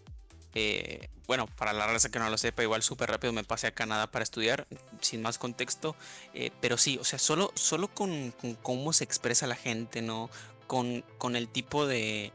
[0.55, 3.71] Eh, bueno, para la raza que no lo sepa, igual súper rápido me pasé a
[3.71, 4.65] Canadá para estudiar,
[5.01, 5.95] sin más contexto.
[6.33, 8.33] Eh, pero sí, o sea, solo, solo con,
[8.63, 10.29] cómo se expresa la gente, ¿no?
[10.65, 12.31] Con, con el tipo de,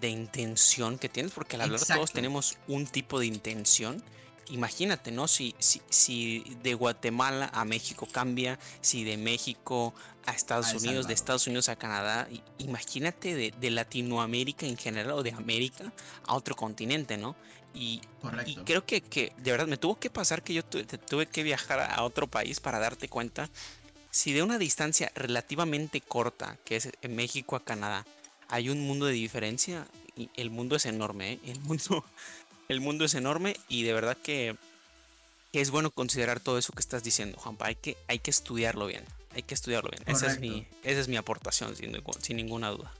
[0.00, 4.02] de intención que tienes, porque al hablar todos tenemos un tipo de intención.
[4.50, 5.28] Imagínate, ¿no?
[5.28, 9.94] Si, si, si de Guatemala a México cambia, si de México
[10.26, 12.28] a Estados Unidos, de Estados Unidos a Canadá,
[12.58, 15.92] imagínate de, de, Latinoamérica en general o de América
[16.26, 17.36] a otro continente, ¿no?
[17.74, 18.00] Y,
[18.46, 21.80] y creo que, que, de verdad me tuvo que pasar que yo tuve que viajar
[21.80, 23.50] a otro país para darte cuenta
[24.14, 28.06] si de una distancia relativamente corta, que es en México a Canadá,
[28.48, 29.88] hay un mundo de diferencia,
[30.36, 31.40] el mundo es enorme, ¿eh?
[31.46, 32.04] el, mundo,
[32.68, 34.56] el mundo es enorme y de verdad que,
[35.52, 37.66] es bueno considerar todo eso que estás diciendo, Juanpa.
[37.66, 39.04] Hay que, hay que estudiarlo bien,
[39.34, 40.02] hay que estudiarlo bien.
[40.06, 42.92] Esa es, mi, esa es mi aportación, sin, sin ninguna duda.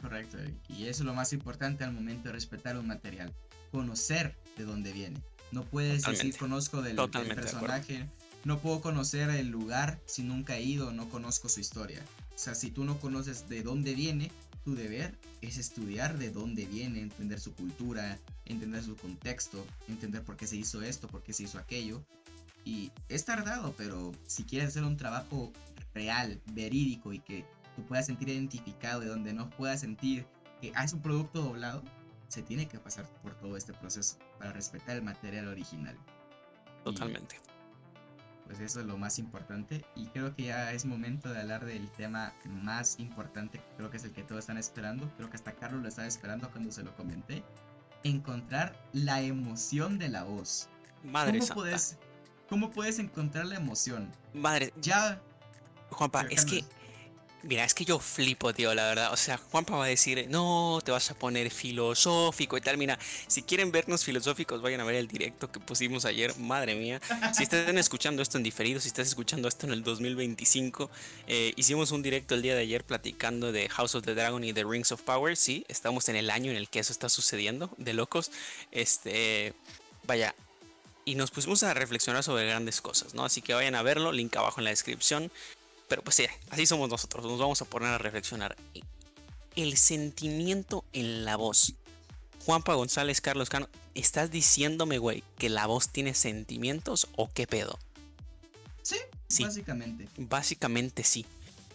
[0.00, 3.32] Correcto, y eso es lo más importante al momento de respetar un material,
[3.70, 5.20] conocer de dónde viene.
[5.52, 8.08] No puedes decir conozco del, del personaje,
[8.44, 12.02] no puedo conocer el lugar si nunca he ido, no conozco su historia.
[12.34, 14.30] O sea, si tú no conoces de dónde viene,
[14.68, 20.36] tu deber es estudiar de dónde viene, entender su cultura, entender su contexto, entender por
[20.36, 22.04] qué se hizo esto, por qué se hizo aquello.
[22.66, 25.54] Y es tardado, pero si quieres hacer un trabajo
[25.94, 27.46] real, verídico y que
[27.76, 30.26] tú puedas sentir identificado, de donde no puedas sentir
[30.60, 31.82] que es un producto doblado,
[32.28, 35.96] se tiene que pasar por todo este proceso para respetar el material original.
[36.84, 37.36] Totalmente
[38.48, 41.86] pues eso es lo más importante y creo que ya es momento de hablar del
[41.90, 45.82] tema más importante, creo que es el que todos están esperando, creo que hasta Carlos
[45.82, 47.44] lo estaba esperando cuando se lo comenté,
[48.04, 50.70] encontrar la emoción de la voz.
[51.04, 51.98] Madre ¿Cómo Puedes,
[52.48, 54.10] ¿Cómo puedes encontrar la emoción?
[54.32, 54.72] Madre.
[54.80, 55.20] Ya...
[55.90, 56.64] Juanpa, es que
[57.44, 59.12] Mira, es que yo flipo, tío, la verdad.
[59.12, 62.76] O sea, Juanpa va a decir, no, te vas a poner filosófico y tal.
[62.78, 66.36] Mira, si quieren vernos filosóficos, vayan a ver el directo que pusimos ayer.
[66.38, 67.00] Madre mía.
[67.32, 70.90] Si están escuchando esto en diferido, si estás escuchando esto en el 2025,
[71.28, 74.52] eh, hicimos un directo el día de ayer platicando de House of the Dragon y
[74.52, 75.36] The Rings of Power.
[75.36, 78.32] Sí, estamos en el año en el que eso está sucediendo, de locos.
[78.72, 79.54] Este,
[80.08, 80.34] vaya,
[81.04, 83.24] y nos pusimos a reflexionar sobre grandes cosas, ¿no?
[83.24, 85.30] Así que vayan a verlo, link abajo en la descripción.
[85.88, 88.56] Pero pues sí, así somos nosotros, nos vamos a poner a reflexionar.
[89.56, 91.74] El sentimiento en la voz.
[92.44, 97.78] Juanpa González, Carlos Cano, ¿estás diciéndome, güey, que la voz tiene sentimientos o qué pedo?
[98.82, 98.96] Sí,
[99.44, 100.08] básicamente.
[100.16, 101.26] Básicamente sí.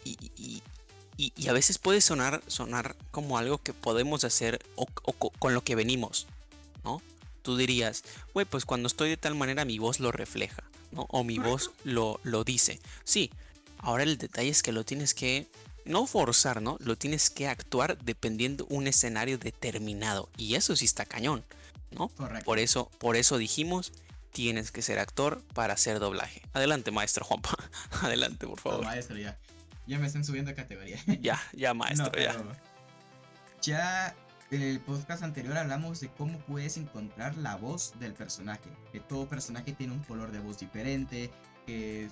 [0.03, 5.63] Y, y, a veces puede sonar, sonar como algo que podemos hacer o, con lo
[5.63, 6.25] que venimos,
[6.83, 7.01] ¿no?
[7.43, 8.03] Tú dirías,
[8.33, 11.05] güey, pues cuando estoy de tal manera mi voz lo refleja, ¿no?
[11.09, 12.79] O mi voz lo, lo dice.
[13.03, 13.29] Sí,
[13.83, 15.51] Ahora el detalle es que lo tienes que
[15.83, 16.77] no forzar, ¿no?
[16.79, 20.29] Lo tienes que actuar dependiendo un escenario determinado.
[20.37, 21.43] Y eso sí está cañón,
[21.91, 22.07] ¿no?
[22.07, 22.45] Correcto.
[22.45, 23.91] Por eso, por eso dijimos,
[24.31, 26.41] tienes que ser actor para hacer doblaje.
[26.53, 27.55] Adelante, maestro Juanpa.
[28.01, 28.85] Adelante, por favor.
[28.85, 29.37] maestro, ya.
[29.85, 30.97] Ya me están subiendo de categoría.
[31.21, 32.41] ya, ya, maestro, ya.
[33.61, 34.15] Ya
[34.49, 38.69] en el podcast anterior hablamos de cómo puedes encontrar la voz del personaje.
[38.93, 41.29] Que todo personaje tiene un color de voz diferente,
[41.65, 42.09] que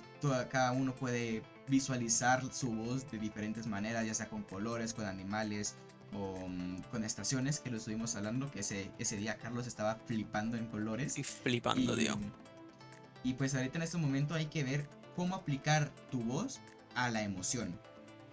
[0.50, 5.76] cada uno puede visualizar su voz de diferentes maneras, ya sea con colores, con animales
[6.12, 10.56] o mm, con estaciones, que lo estuvimos hablando, que ese, ese día Carlos estaba flipando
[10.56, 11.18] en colores.
[11.18, 12.08] Y flipando, y,
[13.24, 16.60] Y pues ahorita en este momento hay que ver cómo aplicar tu voz
[16.94, 17.78] a la emoción.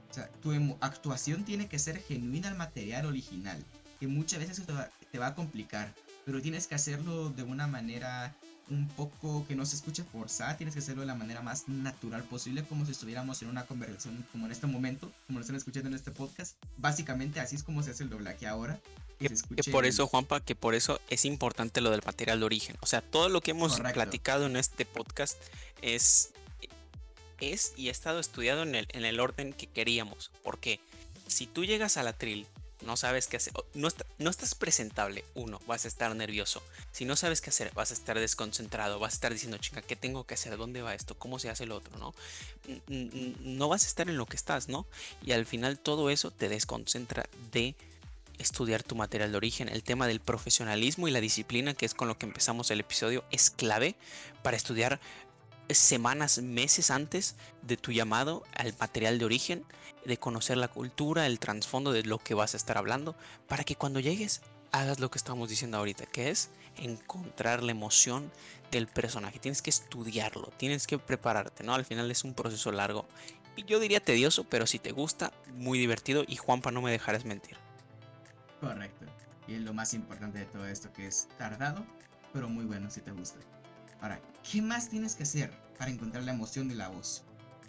[0.09, 0.51] O sea, tu
[0.81, 3.63] actuación tiene que ser genuina al material original,
[3.99, 4.73] que muchas veces te
[5.11, 5.93] te va a complicar,
[6.25, 8.35] pero tienes que hacerlo de una manera
[8.69, 12.23] un poco que no se escuche forzada, tienes que hacerlo de la manera más natural
[12.23, 15.89] posible, como si estuviéramos en una conversación como en este momento, como lo están escuchando
[15.89, 16.55] en este podcast.
[16.77, 18.79] Básicamente así es como se hace el doblaje ahora.
[19.19, 19.29] Que,
[19.71, 22.77] por eso, Juanpa, que por eso es importante lo del material de origen.
[22.79, 25.37] O sea, todo lo que hemos platicado en este podcast
[25.81, 26.31] es,
[27.41, 30.31] es y ha estado estudiado en el, en el orden que queríamos.
[30.41, 30.79] Porque
[31.27, 32.47] si tú llegas a la tril
[32.81, 36.63] no sabes qué hacer, no, estás presentable, uno, vas a estar nervioso.
[36.91, 39.95] Si no sabes qué hacer, vas a estar desconcentrado, vas a estar diciendo, chica, ¿qué
[39.95, 40.57] tengo que hacer?
[40.57, 41.17] ¿Dónde va esto?
[41.17, 41.97] ¿Cómo se hace el otro?
[41.97, 42.13] ¿No?
[42.87, 44.85] No vas a estar en lo que estás, ¿no?
[45.23, 47.75] Y al final todo eso te desconcentra de
[48.37, 49.69] estudiar tu material de origen.
[49.69, 53.23] El tema del profesionalismo y la disciplina, que es con lo que empezamos el episodio,
[53.31, 53.95] es clave
[54.41, 54.99] para estudiar
[55.77, 59.65] semanas, meses antes de tu llamado al material de origen,
[60.05, 63.15] de conocer la cultura, el trasfondo de lo que vas a estar hablando,
[63.47, 64.41] para que cuando llegues
[64.71, 68.31] hagas lo que estamos diciendo ahorita, que es encontrar la emoción
[68.71, 69.39] del personaje.
[69.39, 71.73] Tienes que estudiarlo, tienes que prepararte, ¿no?
[71.73, 73.05] Al final es un proceso largo.
[73.55, 77.25] Y yo diría tedioso, pero si te gusta, muy divertido y Juanpa no me dejarás
[77.25, 77.57] mentir.
[78.61, 79.05] Correcto.
[79.47, 81.85] Y lo más importante de todo esto que es tardado,
[82.31, 83.39] pero muy bueno si te gusta.
[84.01, 87.23] Ahora, ¿qué más tienes que hacer para encontrar la emoción de la voz?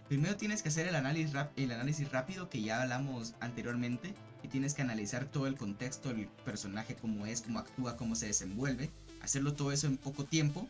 [0.09, 4.13] Primero tienes que hacer el análisis, rápido que ya hablamos anteriormente.
[4.43, 8.27] Y tienes que analizar todo el contexto del personaje, cómo es, cómo actúa, cómo se
[8.27, 8.91] desenvuelve.
[9.21, 10.69] Hacerlo todo eso en poco tiempo.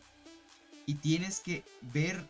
[0.87, 1.63] Y tienes que
[1.95, 2.23] ver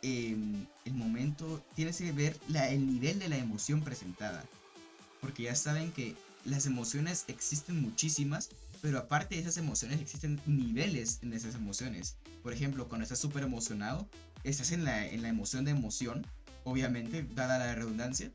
[0.00, 4.44] em, el momento, tienes que ver el nivel de la emoción presentada.
[5.20, 8.48] Porque ya saben que las emociones existen muchísimas,
[8.80, 12.16] pero aparte de esas emociones existen niveles en esas emociones.
[12.42, 14.08] Por ejemplo, cuando estás súper emocionado,
[14.44, 16.26] estás en la, en la emoción de emoción,
[16.64, 18.30] obviamente, dada la redundancia,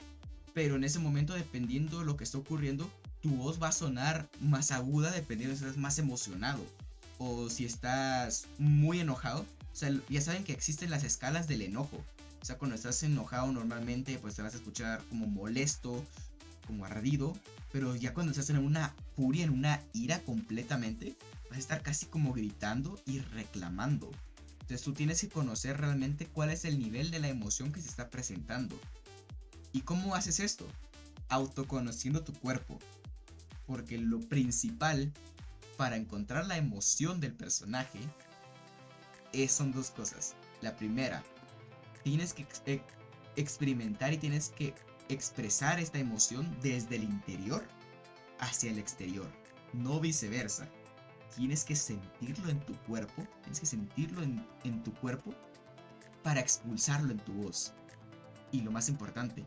[0.53, 2.89] pero en ese momento, dependiendo de lo que está ocurriendo,
[3.21, 6.63] tu voz va a sonar más aguda dependiendo si estás más emocionado
[7.17, 9.45] o si estás muy enojado.
[10.09, 12.01] Ya saben que existen las escalas del enojo.
[12.41, 16.05] O sea, cuando estás enojado normalmente, pues te vas a escuchar como molesto,
[16.65, 17.33] como ardido,
[17.71, 21.15] pero ya cuando estás en una furia, en una ira completamente,
[21.49, 24.11] vas a estar casi como gritando y reclamando.
[24.61, 27.89] Entonces tú tienes que conocer realmente cuál es el nivel de la emoción que se
[27.89, 28.79] está presentando.
[29.71, 30.67] ¿Y cómo haces esto?
[31.29, 32.79] Autoconociendo tu cuerpo.
[33.67, 35.13] Porque lo principal
[35.77, 37.99] para encontrar la emoción del personaje
[39.33, 40.35] es, son dos cosas.
[40.61, 41.23] La primera,
[42.03, 42.47] tienes que
[43.35, 44.73] experimentar y tienes que
[45.09, 47.63] expresar esta emoción desde el interior
[48.39, 49.27] hacia el exterior,
[49.73, 50.67] no viceversa.
[51.35, 55.33] Tienes que sentirlo en tu cuerpo, tienes que sentirlo en, tu cuerpo
[56.23, 57.73] para expulsarlo en tu voz.
[58.51, 59.43] Y lo más importante,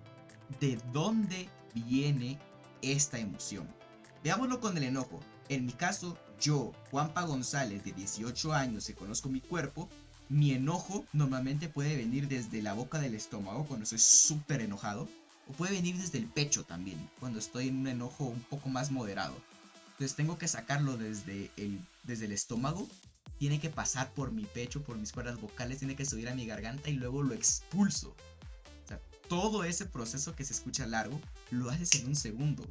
[0.60, 2.38] ¿de dónde viene
[2.82, 3.66] esta emoción?
[4.22, 5.20] Veámoslo con el enojo.
[5.48, 9.88] En mi caso, yo, Juanpa González, de 18 años, y conozco mi cuerpo,
[10.28, 15.08] mi enojo normalmente puede venir desde la boca del estómago cuando estoy súper enojado
[15.52, 19.34] puede venir desde el pecho también, cuando estoy en un enojo un poco más moderado.
[19.92, 22.88] Entonces tengo que sacarlo desde el, desde el estómago,
[23.38, 26.46] tiene que pasar por mi pecho, por mis cuerdas vocales, tiene que subir a mi
[26.46, 28.14] garganta y luego lo expulso.
[29.28, 31.20] Todo ese proceso que se escucha largo,
[31.50, 32.66] lo haces en un segundo.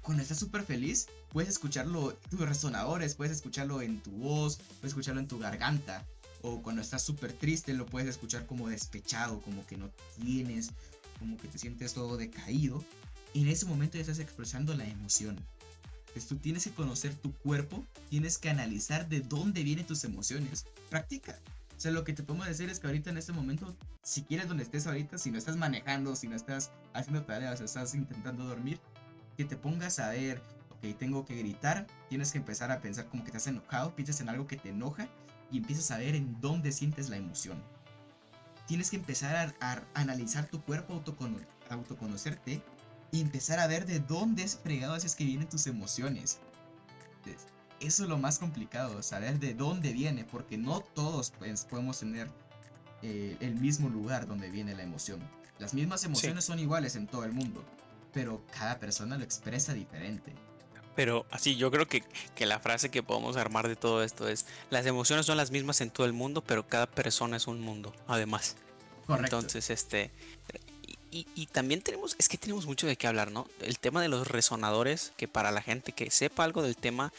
[0.00, 4.92] Cuando estás súper feliz, puedes escucharlo en tus resonadores, puedes escucharlo en tu voz, puedes
[4.92, 6.06] escucharlo en tu garganta.
[6.40, 10.70] O cuando estás súper triste, lo puedes escuchar como despechado, como que no tienes
[11.18, 12.82] como que te sientes todo decaído,
[13.34, 15.38] y en ese momento ya estás expresando la emoción.
[16.12, 20.66] Pues tú tienes que conocer tu cuerpo, tienes que analizar de dónde vienen tus emociones.
[20.88, 21.38] Practica.
[21.76, 24.48] O sea, lo que te podemos decir es que ahorita en este momento, si quieres
[24.48, 28.80] donde estés ahorita, si no estás manejando, si no estás haciendo tareas, estás intentando dormir,
[29.36, 33.22] que te pongas a ver, ok, tengo que gritar, tienes que empezar a pensar como
[33.22, 35.08] que estás enojado, piensas en algo que te enoja
[35.52, 37.62] y empiezas a ver en dónde sientes la emoción
[38.68, 41.02] tienes que empezar a, analizar tu cuerpo,
[41.70, 42.62] autoconocerte
[43.10, 46.38] y empezar a ver de dónde es fregado es que vienen tus emociones.
[47.80, 52.28] Eso es lo más complicado, saber de dónde viene, porque no todos pues, podemos tener
[53.02, 55.20] eh, el mismo lugar donde viene la emoción.
[55.58, 57.64] Las mismas emociones son iguales en todo el mundo,
[58.12, 60.34] pero cada persona lo expresa diferente.
[60.98, 62.02] Pero así, yo creo que,
[62.34, 65.80] que, la frase que podemos armar de todo esto es, las emociones son las mismas
[65.80, 68.56] en todo el mundo, pero cada persona es un mundo, además.
[69.06, 69.36] Correcto.
[69.36, 70.10] Entonces, este...
[71.12, 73.46] Y, y, también tenemos, es que tenemos mucho de qué hablar, ¿no?
[73.60, 77.12] El tema de los resonadores, que para la gente que sepa algo del tema,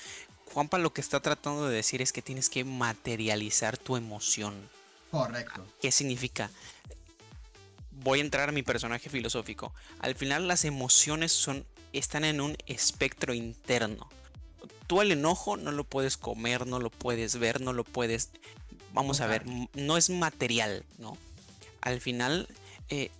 [0.53, 4.55] Juanpa lo que está tratando de decir es que tienes que materializar tu emoción.
[5.09, 5.65] Correcto.
[5.81, 6.51] ¿Qué significa?
[7.91, 9.73] Voy a entrar a mi personaje filosófico.
[9.99, 14.09] Al final las emociones son están en un espectro interno.
[14.87, 18.31] Tú el enojo no lo puedes comer, no lo puedes ver, no lo puedes...
[18.93, 21.17] Vamos a ver, no es material, ¿no?
[21.81, 22.47] Al final
[22.89, 23.11] eh,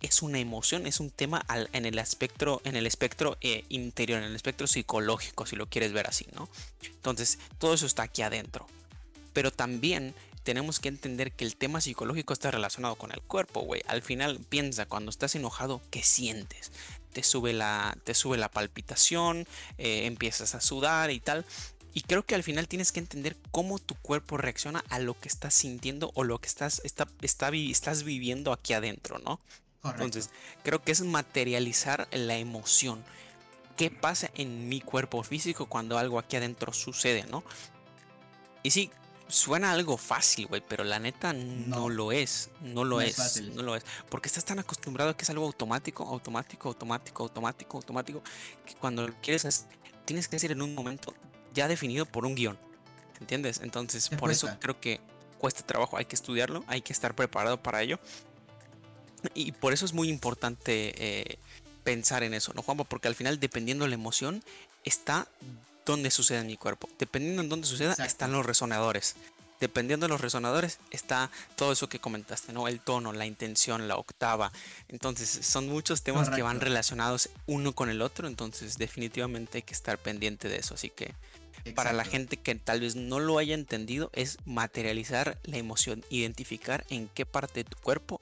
[0.00, 4.26] es una emoción, es un tema en el espectro, en el espectro eh, interior, en
[4.26, 6.48] el espectro psicológico, si lo quieres ver así, ¿no?
[6.82, 8.66] Entonces, todo eso está aquí adentro.
[9.32, 10.14] Pero también
[10.44, 13.82] tenemos que entender que el tema psicológico está relacionado con el cuerpo, güey.
[13.86, 16.72] Al final piensa, cuando estás enojado, ¿qué sientes?
[17.12, 19.46] Te sube la, te sube la palpitación,
[19.78, 21.44] eh, empiezas a sudar y tal.
[21.94, 25.28] Y creo que al final tienes que entender cómo tu cuerpo reacciona a lo que
[25.28, 29.40] estás sintiendo o lo que estás, está, está, estás viviendo aquí adentro, ¿no?
[29.84, 30.30] Entonces,
[30.64, 33.02] creo que es materializar la emoción.
[33.76, 37.42] ¿Qué pasa en mi cuerpo físico cuando algo aquí adentro sucede, no?
[38.62, 38.90] Y sí,
[39.28, 42.50] Suena algo fácil, güey, pero la neta no, lo es.
[42.62, 43.42] No lo es.
[43.54, 43.84] no lo es.
[44.08, 48.22] Porque estás tan acostumbrado a que es algo automático, automático, automático, automático, automático,
[48.64, 49.68] que cuando lo quieres hacer,
[50.06, 51.14] tienes que decir en un momento
[51.52, 52.58] ya definido por un guion.
[53.20, 53.60] ¿Entiendes?
[53.62, 55.00] Entonces, por eso creo que
[55.38, 55.96] cuesta trabajo.
[55.96, 57.98] Hay que estudiarlo, hay que estar preparado para ello.
[59.34, 61.38] Y por eso es muy importante eh,
[61.84, 62.84] pensar en eso, ¿no, Juanpa?
[62.84, 64.42] Porque al final, dependiendo de la emoción,
[64.84, 65.26] está
[65.88, 66.86] dónde sucede en mi cuerpo.
[66.98, 69.16] Dependiendo en dónde suceda, están los resonadores.
[69.60, 72.68] dependiendo de los resonadores, está todo eso que comentaste, ¿no?
[72.68, 74.52] El tono, la intención, la octava.
[74.86, 79.74] Entonces, son muchos temas que van relacionados uno con el otro, entonces definitivamente hay que
[79.74, 80.74] estar pendiente de eso.
[80.74, 81.12] Así que
[81.74, 86.84] para la gente que tal vez no lo haya entendido, es materializar la emoción, identificar
[86.88, 88.20] en qué parte de tu cuerpo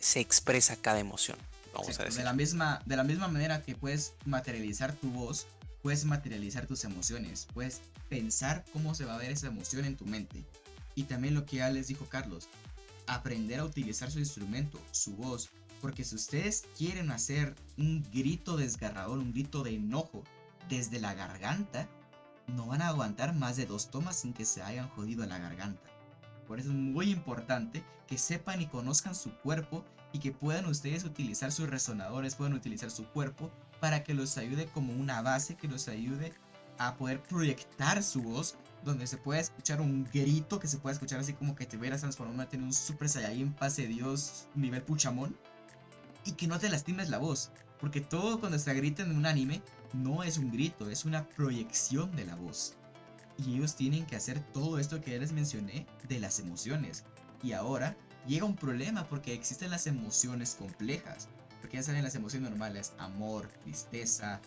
[0.00, 1.38] se expresa cada emoción.
[1.72, 2.18] Vamos a decir.
[2.18, 5.46] De la, misma, de la misma manera que puedes materializar tu voz,
[5.82, 10.06] puedes materializar tus emociones, puedes pensar cómo se va a ver esa emoción en tu
[10.06, 10.44] mente.
[10.94, 12.48] Y también lo que ya les dijo Carlos,
[13.06, 15.50] aprender a utilizar su instrumento, su voz,
[15.80, 20.22] porque si ustedes quieren hacer un grito desgarrador, un grito de enojo
[20.68, 21.88] desde la garganta,
[22.48, 25.88] no van a aguantar más de dos tomas sin que se hayan jodido la garganta.
[26.46, 31.04] Por eso es muy importante que sepan y conozcan su cuerpo y que puedan ustedes
[31.04, 33.50] utilizar sus resonadores, puedan utilizar su cuerpo
[33.80, 36.32] para que los ayude como una base, que los ayude
[36.78, 41.20] a poder proyectar su voz, donde se pueda escuchar un grito, que se pueda escuchar
[41.20, 45.36] así como que te hubieras transformado en un Super Saiyajin pase Dios nivel Puchamón,
[46.24, 49.62] y que no te lastimes la voz, porque todo cuando se grita en un anime
[49.92, 52.74] no es un grito, es una proyección de la voz.
[53.38, 57.04] Y ellos tienen que hacer todo esto que ya les mencioné de las emociones.
[57.42, 61.28] Y ahora llega un problema porque existen las emociones complejas.
[61.70, 64.40] Porque ya salen las emociones normales, amor, tristeza,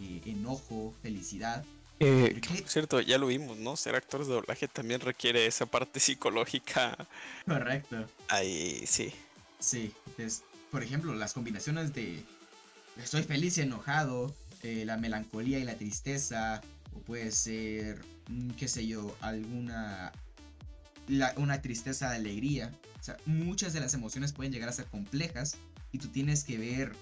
[0.00, 1.64] eh, enojo, felicidad.
[1.98, 3.74] Eh, cierto, ya lo vimos, ¿no?
[3.74, 6.96] Ser actor de doblaje también requiere esa parte psicológica.
[7.44, 8.06] Correcto.
[8.28, 9.12] Ahí, sí.
[9.58, 12.22] Sí, entonces, por ejemplo, las combinaciones de
[12.96, 16.60] estoy feliz y enojado, eh, la melancolía y la tristeza,
[16.94, 20.12] o puede ser, mm, qué sé yo, alguna,
[21.34, 22.70] una tristeza de alegría.
[23.00, 25.56] O sea, muchas de las emociones pueden llegar a ser complejas
[25.92, 26.94] y tú tienes que ver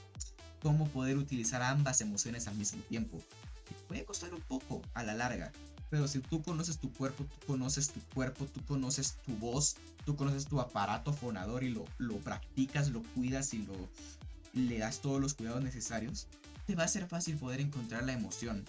[0.61, 3.19] cómo poder utilizar ambas emociones al mismo tiempo.
[3.89, 5.53] puede costar un poco a la larga,
[5.91, 10.17] pero si tú conoces tu cuerpo, tú conoces tu cuerpo, tú conoces tu voz, tú
[10.17, 13.75] conoces tu aparato fonador y lo, lo practicas, lo cuidas y lo
[14.53, 16.29] le das todos los cuidados necesarios,
[16.67, 18.65] te va a ser fácil poder encontrar la emoción.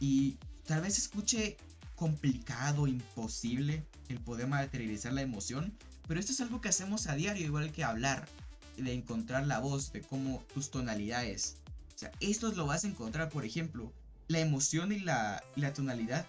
[0.00, 0.36] Y
[0.66, 1.56] tal vez escuche
[1.94, 5.72] complicado, imposible el poder materializar la emoción,
[6.08, 8.28] pero esto es algo que hacemos a diario, igual que hablar,
[8.76, 11.56] de encontrar la voz, de cómo tus tonalidades.
[11.94, 13.92] O sea, esto lo vas a encontrar, por ejemplo,
[14.28, 16.26] la emoción y la, la tonalidad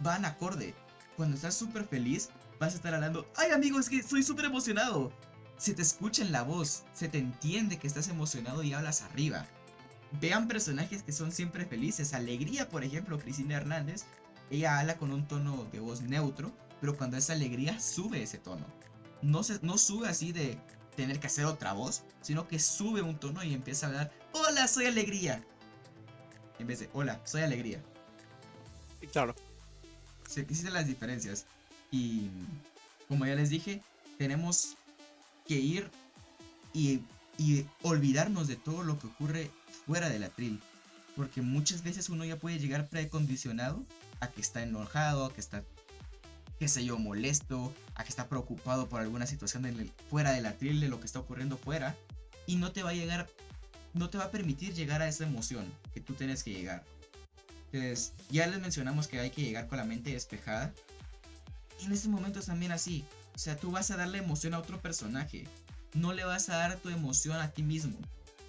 [0.00, 0.74] van acorde.
[1.16, 2.28] Cuando estás súper feliz,
[2.60, 5.12] vas a estar hablando, ay amigos, que estoy súper emocionado.
[5.56, 9.46] Se te escucha en la voz, se te entiende que estás emocionado y hablas arriba.
[10.20, 12.14] Vean personajes que son siempre felices.
[12.14, 14.04] Alegría, por ejemplo, Cristina Hernández.
[14.50, 18.64] Ella habla con un tono de voz neutro, pero cuando es alegría sube ese tono.
[19.20, 20.58] No, se, no sube así de
[20.98, 24.66] tener que hacer otra voz, sino que sube un tono y empieza a hablar, hola,
[24.66, 25.44] soy alegría.
[26.58, 27.80] En vez de, hola, soy alegría.
[29.12, 29.36] Claro.
[30.28, 31.46] Se existen las diferencias.
[31.92, 32.30] Y
[33.06, 33.80] como ya les dije,
[34.18, 34.76] tenemos
[35.46, 35.88] que ir
[36.72, 37.00] y,
[37.38, 39.52] y olvidarnos de todo lo que ocurre
[39.86, 40.60] fuera del atril.
[41.14, 43.84] Porque muchas veces uno ya puede llegar precondicionado
[44.18, 45.62] a que está enojado, a que está,
[46.58, 50.88] qué sé yo, molesto, a que está preocupado por alguna situación fuera del atril, de
[50.88, 51.96] lo que está ocurriendo fuera.
[52.46, 53.28] Y no te va a llegar,
[53.94, 56.84] no te va a permitir llegar a esa emoción que tú tienes que llegar.
[57.66, 60.72] Entonces, ya les mencionamos que hay que llegar con la mente despejada.
[61.80, 63.04] Y en este momento es también así.
[63.34, 65.46] O sea, tú vas a darle emoción a otro personaje.
[65.94, 67.98] No le vas a dar tu emoción a ti mismo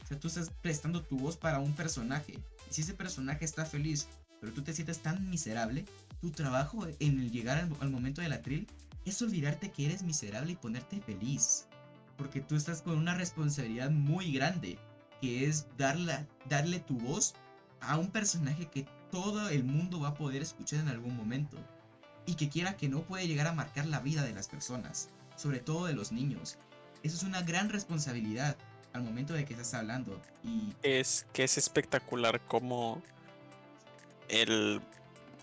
[0.10, 2.40] sea, tú estás prestando tu voz para un personaje.
[2.70, 4.08] Y si ese personaje está feliz,
[4.42, 5.86] pero tú te sientes tan miserable,
[6.22, 8.68] tu trabajo en el llegar al, momento del atril
[9.06, 11.68] es olvidarte que eres miserable y ponerte feliz.
[12.18, 14.78] Porque tú estás con una responsabilidad muy grande,
[15.22, 17.34] que es darle, darle tu voz
[17.80, 21.58] a un personaje que todo el mundo va a poder escuchar en algún momento.
[22.26, 25.60] Y que quiera que no puede llegar a marcar la vida de las personas, sobre
[25.60, 26.58] todo de los niños.
[27.02, 28.58] Eso es una gran responsabilidad
[28.94, 30.20] al momento de que estás hablando.
[30.84, 33.02] Es que es espectacular como
[34.28, 34.82] el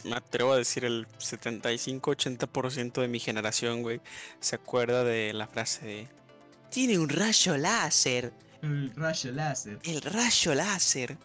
[0.05, 4.01] me atrevo a decir el 75-80% de mi generación, güey,
[4.41, 6.17] se acuerda de la frase de
[6.71, 8.33] tiene un rayo láser.
[8.61, 9.79] El rayo láser.
[9.85, 11.17] El rayo láser.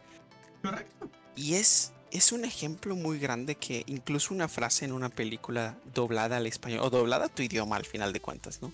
[0.62, 1.10] Correcto.
[1.36, 6.38] Y es es un ejemplo muy grande que incluso una frase en una película doblada
[6.38, 8.74] al español o doblada a tu idioma al final de cuentas, ¿no?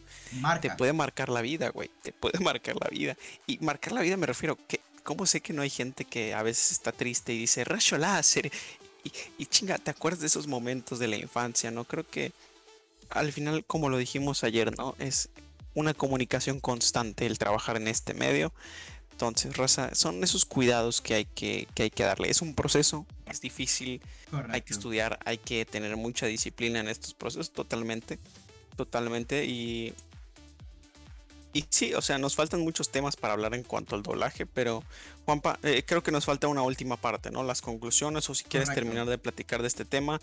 [0.59, 1.89] Te puede marcar la vida, güey.
[2.01, 3.15] Te puede marcar la vida.
[3.45, 6.41] Y marcar la vida me refiero que, ¿cómo sé que no hay gente que a
[6.41, 8.51] veces está triste y dice rayo láser?
[9.07, 11.85] Y, y chinga, ¿te acuerdas de esos momentos de la infancia, no?
[11.85, 12.31] Creo que
[13.09, 14.95] al final, como lo dijimos ayer, ¿no?
[14.99, 15.29] Es
[15.73, 18.51] una comunicación constante el trabajar en este medio.
[19.11, 22.29] Entonces, raza, son esos cuidados que hay que, que hay que darle.
[22.29, 24.01] Es un proceso, es difícil,
[24.49, 28.19] hay que estudiar, hay que tener mucha disciplina en estos procesos, totalmente,
[28.75, 29.45] totalmente.
[29.45, 29.93] Y,
[31.57, 34.83] y sí, o sea, nos faltan muchos temas para hablar en cuanto al doblaje, pero
[35.25, 37.43] Juanpa, eh, creo que nos falta una última parte, ¿no?
[37.43, 40.21] Las conclusiones o si quieres terminar de platicar de este tema,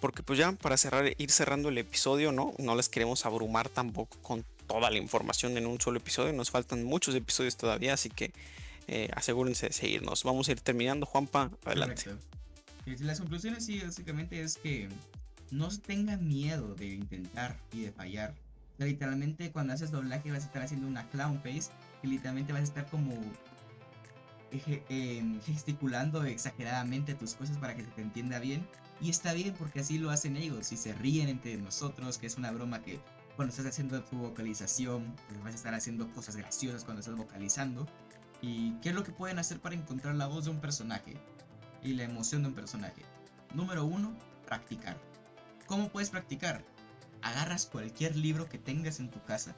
[0.00, 2.54] porque pues ya para cerrar, ir cerrando el episodio, ¿no?
[2.56, 6.82] No les queremos abrumar tampoco con toda la información en un solo episodio, nos faltan
[6.84, 8.32] muchos episodios todavía, así que
[8.88, 10.24] eh, asegúrense de seguirnos.
[10.24, 12.04] Vamos a ir terminando, Juanpa, adelante.
[13.00, 14.88] Las conclusiones sí, básicamente es que
[15.50, 18.34] no tengan miedo de intentar y de fallar.
[18.84, 21.70] Literalmente cuando haces doblaje vas a estar haciendo una clown face
[22.02, 23.14] y literalmente vas a estar como
[24.88, 28.66] em, gesticulando exageradamente tus cosas para que se te entienda bien.
[29.00, 32.36] Y está bien porque así lo hacen ellos y se ríen entre nosotros, que es
[32.36, 33.00] una broma que
[33.36, 37.86] cuando estás haciendo tu vocalización, pues vas a estar haciendo cosas graciosas cuando estás vocalizando.
[38.42, 41.14] ¿Y qué es lo que pueden hacer para encontrar la voz de un personaje?
[41.82, 43.02] Y la emoción de un personaje.
[43.54, 44.14] Número uno,
[44.46, 44.98] practicar.
[45.66, 46.62] ¿Cómo puedes practicar?
[47.22, 49.54] Agarras cualquier libro que tengas en tu casa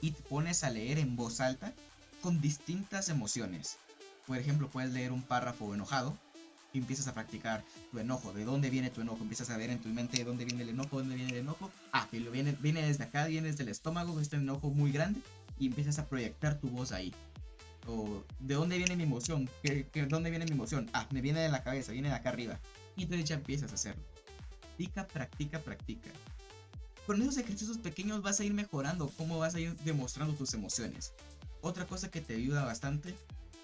[0.00, 1.72] y te pones a leer en voz alta
[2.20, 3.78] con distintas emociones.
[4.26, 6.16] Por ejemplo, puedes leer un párrafo enojado
[6.72, 9.78] y empiezas a practicar tu enojo, de dónde viene tu enojo, empiezas a ver en
[9.78, 12.82] tu mente de dónde viene el enojo, dónde viene el enojo, ah, que viene, viene
[12.82, 15.20] desde acá, viene desde el estómago, este enojo muy grande,
[15.58, 17.12] y empiezas a proyectar tu voz ahí.
[17.86, 21.48] O de dónde viene mi emoción, ¿Qué, dónde viene mi emoción, ah, me viene de
[21.48, 22.58] la cabeza, viene de acá arriba,
[22.96, 24.02] y entonces ya empiezas a hacerlo.
[24.60, 26.10] Practica, practica, practica.
[27.06, 31.12] Con esos ejercicios pequeños vas a ir mejorando cómo vas a ir demostrando tus emociones.
[31.60, 33.14] Otra cosa que te ayuda bastante,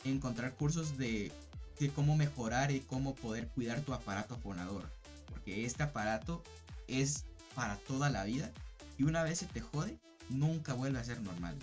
[0.05, 1.33] encontrar cursos de
[1.79, 4.91] de cómo mejorar y cómo poder cuidar tu aparato fonador.
[5.29, 6.43] Porque este aparato
[6.87, 7.25] es
[7.55, 8.51] para toda la vida
[8.99, 11.57] y una vez se te jode, nunca vuelve a ser normal.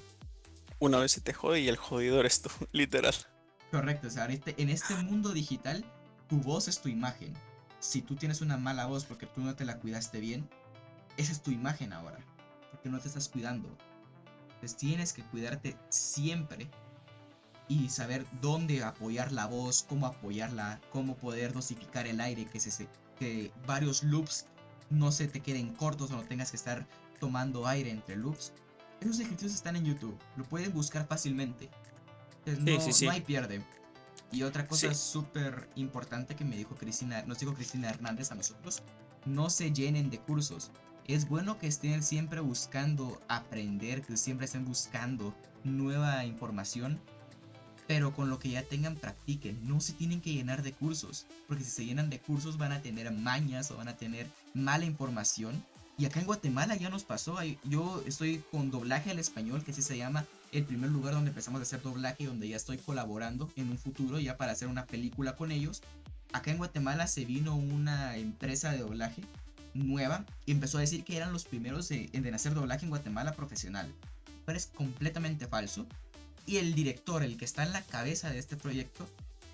[0.79, 3.13] Una vez se te jode y el jodidor eres tú, literal.
[3.71, 5.83] Correcto, o sea, este, en este mundo digital,
[6.29, 7.33] tu voz es tu imagen.
[7.79, 10.47] Si tú tienes una mala voz porque tú no te la cuidaste bien,
[11.17, 12.19] esa es tu imagen ahora,
[12.71, 13.69] porque no te estás cuidando.
[14.55, 16.69] Entonces tienes que cuidarte siempre
[17.67, 22.87] y saber dónde apoyar la voz, cómo apoyarla, cómo poder dosificar el aire, que, se,
[23.19, 24.45] que varios loops
[24.89, 26.87] no se te queden cortos o no tengas que estar
[27.19, 28.53] tomando aire entre loops.
[29.01, 31.69] Esos ejercicios están en YouTube, lo pueden buscar fácilmente.
[32.45, 33.63] no, hay pierde.
[34.31, 38.83] Y otra cosa súper importante que me dijo Cristina, nos dijo Cristina Hernández a nosotros,
[39.25, 40.71] no se llenen de cursos.
[41.07, 46.99] Es bueno que estén siempre buscando aprender, que siempre estén buscando nueva información
[47.87, 51.63] pero con lo que ya tengan practiquen, no se tienen que llenar de cursos, porque
[51.63, 55.63] si se llenan de cursos van a tener mañas o van a tener mala información.
[55.97, 59.81] Y acá en Guatemala ya nos pasó, yo estoy con doblaje al español, que así
[59.81, 63.69] se llama el primer lugar donde empezamos a hacer doblaje, donde ya estoy colaborando en
[63.69, 65.83] un futuro ya para hacer una película con ellos.
[66.33, 69.21] Acá en Guatemala se vino una empresa de doblaje
[69.75, 73.93] nueva y empezó a decir que eran los primeros en hacer doblaje en Guatemala profesional.
[74.45, 75.85] Pero es completamente falso
[76.45, 79.07] y el director, el que está en la cabeza de este proyecto,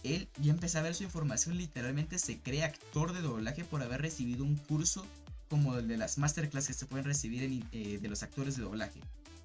[0.03, 4.01] él ya empezó a ver su información, literalmente se cree actor de doblaje por haber
[4.01, 5.05] recibido un curso
[5.49, 8.99] como el de las masterclass que se pueden recibir eh, de los actores de doblaje.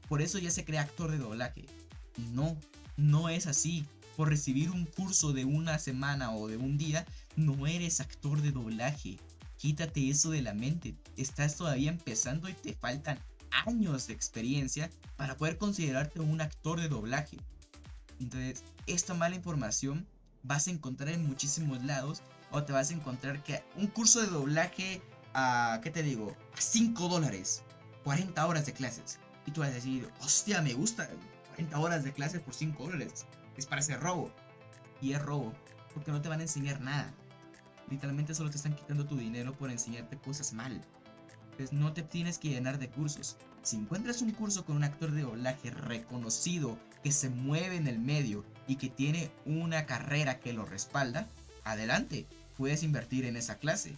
[0.09, 1.67] Por eso ya se cree actor de doblaje.
[2.33, 2.57] No,
[2.97, 3.85] no es así.
[4.17, 7.05] Por recibir un curso de una semana o de un día,
[7.37, 9.19] no eres actor de doblaje.
[9.67, 10.95] Quítate eso de la mente.
[11.17, 13.19] Estás todavía empezando y te faltan
[13.67, 17.37] años de experiencia para poder considerarte un actor de doblaje.
[18.21, 20.07] Entonces, esta mala información
[20.45, 24.29] vas a encontrar en muchísimos lados o te vas a encontrar que un curso de
[24.29, 25.03] doblaje
[25.35, 26.37] a, ¿qué te digo?
[26.57, 27.65] A 5 dólares,
[28.05, 29.19] 40 horas de clases.
[29.47, 31.11] Y tú vas a decir, hostia, me gusta
[31.57, 33.27] 40 horas de clases por 5 dólares.
[33.57, 34.31] Es para hacer robo.
[35.03, 35.53] Y es robo,
[35.93, 37.13] porque no te van a enseñar nada.
[37.91, 40.81] Literalmente solo te están quitando tu dinero por enseñarte cosas mal
[41.57, 43.37] pues no te tienes que llenar de cursos.
[43.63, 47.99] Si encuentras un curso con un actor de doblaje reconocido que se mueve en el
[47.99, 51.27] medio y que tiene una carrera que lo respalda,
[51.65, 52.27] adelante,
[52.57, 53.97] puedes invertir en esa clase.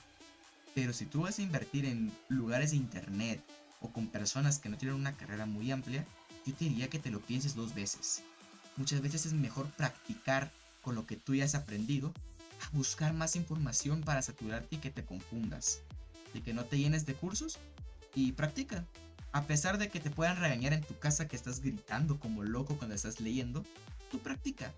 [0.74, 3.42] Pero si tú vas a invertir en lugares de internet
[3.80, 6.06] o con personas que no tienen una carrera muy amplia,
[6.46, 8.22] yo te diría que te lo pienses dos veces.
[8.76, 10.50] Muchas veces es mejor practicar
[10.82, 12.14] con lo que tú ya has aprendido
[12.72, 15.82] buscar más información para saturarte y que te confundas
[16.34, 17.58] de que no te llenes de cursos
[18.14, 18.84] y practica.
[19.32, 22.76] A pesar de que te puedan regañar en tu casa que estás gritando como loco
[22.76, 23.62] cuando estás leyendo,
[24.10, 24.72] tú practica.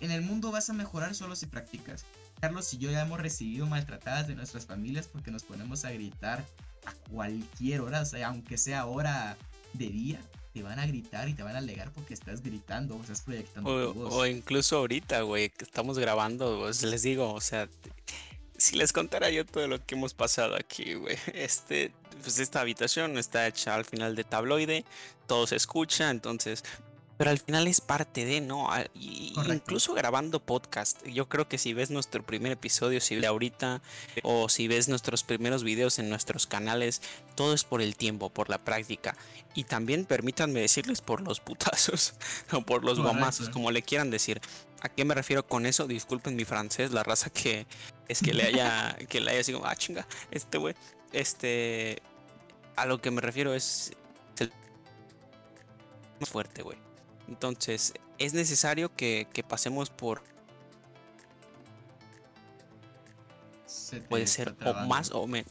[0.00, 2.04] En el mundo vas a mejorar solo si practicas.
[2.40, 6.44] Carlos y yo ya hemos recibido maltratadas de nuestras familias porque nos ponemos a gritar
[6.84, 9.38] a cualquier hora, o sea, aunque sea hora
[9.72, 10.20] de día,
[10.56, 13.68] te van a gritar y te van a alegar porque estás gritando o estás proyectando
[13.68, 14.14] O, tu voz.
[14.14, 17.68] o incluso ahorita, güey, que estamos grabando, pues, les digo, o sea,
[18.56, 21.92] si les contara yo todo lo que hemos pasado aquí, güey, este,
[22.22, 24.86] pues esta habitación está hecha al final de tabloide,
[25.26, 26.64] todo se escucha, entonces,
[27.16, 28.68] pero al final es parte de, ¿no?
[28.94, 33.80] Y- incluso grabando podcast, yo creo que si ves nuestro primer episodio, si ves ahorita,
[34.22, 37.00] o si ves nuestros primeros videos en nuestros canales,
[37.34, 39.16] todo es por el tiempo, por la práctica.
[39.54, 42.14] Y también permítanme decirles por los putazos
[42.52, 43.02] o por los Correcto.
[43.18, 44.40] guamazos, como le quieran decir.
[44.82, 45.86] ¿A qué me refiero con eso?
[45.86, 47.66] Disculpen mi francés, la raza que
[48.08, 50.74] es que le haya, que le haya como, ah, chinga, este güey,
[51.12, 52.02] este,
[52.76, 53.92] a lo que me refiero es
[54.38, 54.52] el
[56.20, 56.76] más fuerte, güey.
[57.28, 60.22] Entonces, es necesario que, que pasemos por,
[63.66, 65.50] Se puede ser, o más o menos.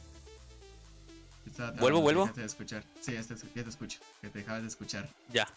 [1.78, 2.30] ¿Vuelvo, vuelvo?
[2.36, 2.84] escuchar.
[3.00, 3.98] Sí, ya te, ya te escucho.
[4.20, 5.08] Que te dejabas de escuchar.
[5.32, 5.48] Ya.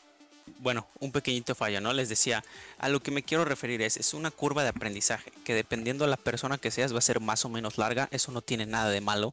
[0.59, 1.93] Bueno, un pequeñito fallo, ¿no?
[1.93, 2.43] Les decía,
[2.77, 6.11] a lo que me quiero referir es, es una curva de aprendizaje, que dependiendo de
[6.11, 8.89] la persona que seas va a ser más o menos larga, eso no tiene nada
[8.89, 9.31] de malo,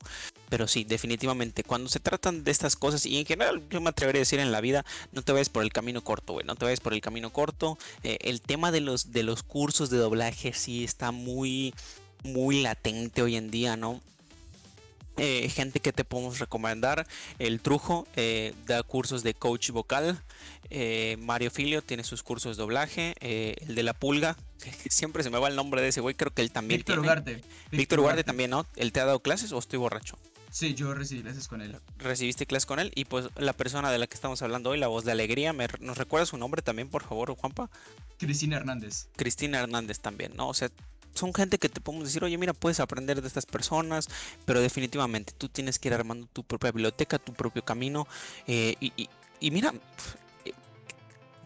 [0.48, 4.20] pero sí, definitivamente, cuando se tratan de estas cosas, y en general yo me atrevería
[4.20, 6.64] a decir en la vida, no te vayas por el camino corto, güey, no te
[6.64, 10.52] vayas por el camino corto, Eh, el tema de los, de los cursos de doblaje
[10.52, 11.74] sí está muy,
[12.22, 14.00] muy latente hoy en día, ¿no?
[15.18, 17.06] Eh, gente que te podemos recomendar,
[17.38, 20.22] el Trujo eh, da cursos de coach vocal,
[20.70, 25.22] eh, Mario Filio tiene sus cursos de doblaje, eh, el de la pulga, que siempre
[25.22, 27.06] se me va el nombre de ese güey, creo que él también Víctor tiene.
[27.06, 27.44] Ugarte.
[27.70, 28.66] Víctor Ugarte también, ¿no?
[28.76, 30.18] ¿Él te ha dado clases o estoy borracho?
[30.50, 31.78] Sí, yo recibí clases con él.
[31.98, 34.86] Recibiste clases con él y pues la persona de la que estamos hablando hoy, la
[34.86, 37.68] voz de alegría, ¿me, ¿nos recuerda su nombre también, por favor, Juanpa?
[38.18, 39.08] Cristina Hernández.
[39.16, 40.48] Cristina Hernández también, ¿no?
[40.48, 40.70] O sea,
[41.16, 44.08] son gente que te podemos decir, oye, mira, puedes aprender de estas personas,
[44.44, 48.06] pero definitivamente tú tienes que ir armando tu propia biblioteca, tu propio camino.
[48.46, 48.76] eh,
[49.38, 49.74] y, mira,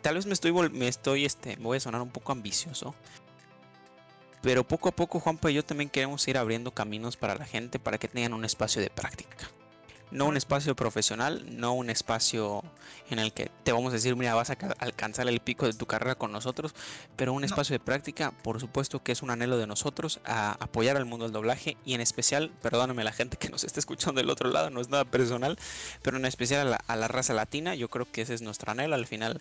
[0.03, 2.95] tal vez me estoy, me estoy, este, me voy a sonar un poco ambicioso.
[4.43, 7.79] Pero poco a poco, Juanpa y yo también queremos ir abriendo caminos para la gente
[7.79, 9.51] para que tengan un espacio de práctica.
[10.11, 12.65] No un espacio profesional, no un espacio
[13.11, 15.73] en el que te vamos a decir, mira, vas a ca- alcanzar el pico de
[15.73, 16.75] tu carrera con nosotros,
[17.17, 17.47] pero un No.
[17.47, 21.25] espacio de práctica, por supuesto que es un anhelo de nosotros a apoyar al mundo
[21.27, 24.71] del doblaje y en especial, perdóname la gente que nos está escuchando del otro lado,
[24.71, 25.59] no es nada personal,
[26.03, 28.73] pero en especial a la, a la raza latina, yo creo que ese es nuestro
[28.73, 29.41] anhelo al final.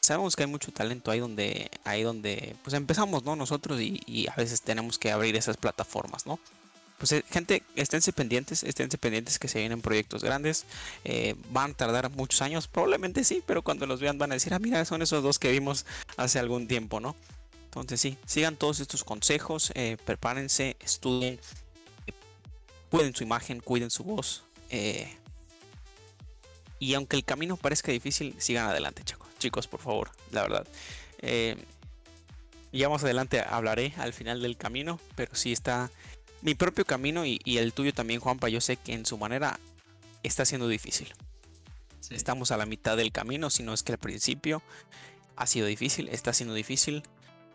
[0.00, 3.36] Sabemos que hay mucho talento ahí donde, ahí donde pues empezamos, ¿no?
[3.36, 6.38] Nosotros y, y a veces tenemos que abrir esas plataformas, ¿no?
[7.04, 10.64] Pues eh, gente, esténse pendientes, esténse pendientes que se vienen proyectos grandes,
[11.04, 14.54] eh, van a tardar muchos años, probablemente sí, pero cuando los vean van a decir,
[14.54, 15.84] ah, mira, son esos dos que vimos
[16.16, 17.14] hace algún tiempo, ¿no?
[17.66, 21.38] Entonces sí, sigan todos estos consejos, eh, prepárense, estudien,
[22.88, 24.44] cuiden su imagen, cuiden su voz.
[26.78, 30.66] y aunque el camino parezca difícil, sigan adelante, chicos, chicos, por favor, la verdad.
[32.72, 35.90] Ya más adelante hablaré al final del camino, pero sí está
[36.44, 38.48] mi propio camino y, y el tuyo también, Juanpa.
[38.48, 39.58] Yo sé que en su manera
[40.22, 41.12] está siendo difícil.
[42.00, 42.14] Sí.
[42.14, 44.62] Estamos a la mitad del camino, si no es que al principio
[45.36, 47.02] ha sido difícil, está siendo difícil.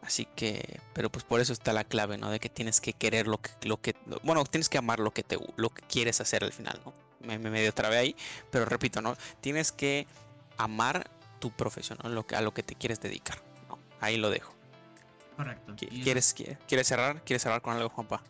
[0.01, 2.31] Así que, pero pues por eso está la clave, ¿no?
[2.31, 5.23] De que tienes que querer lo que, lo que, bueno, tienes que amar lo que
[5.23, 6.93] te, lo que quieres hacer al final, ¿no?
[7.19, 8.15] Me, me medio trabé ahí,
[8.49, 9.15] pero repito, ¿no?
[9.41, 10.07] Tienes que
[10.57, 12.09] amar tu profesión, ¿no?
[12.09, 13.77] Lo que, a lo que te quieres dedicar, ¿no?
[13.99, 14.53] Ahí lo dejo.
[15.35, 15.75] Correcto.
[15.77, 17.21] ¿Quieres, qui- ¿Quieres cerrar?
[17.23, 18.23] ¿Quieres cerrar con algo, Juanpa?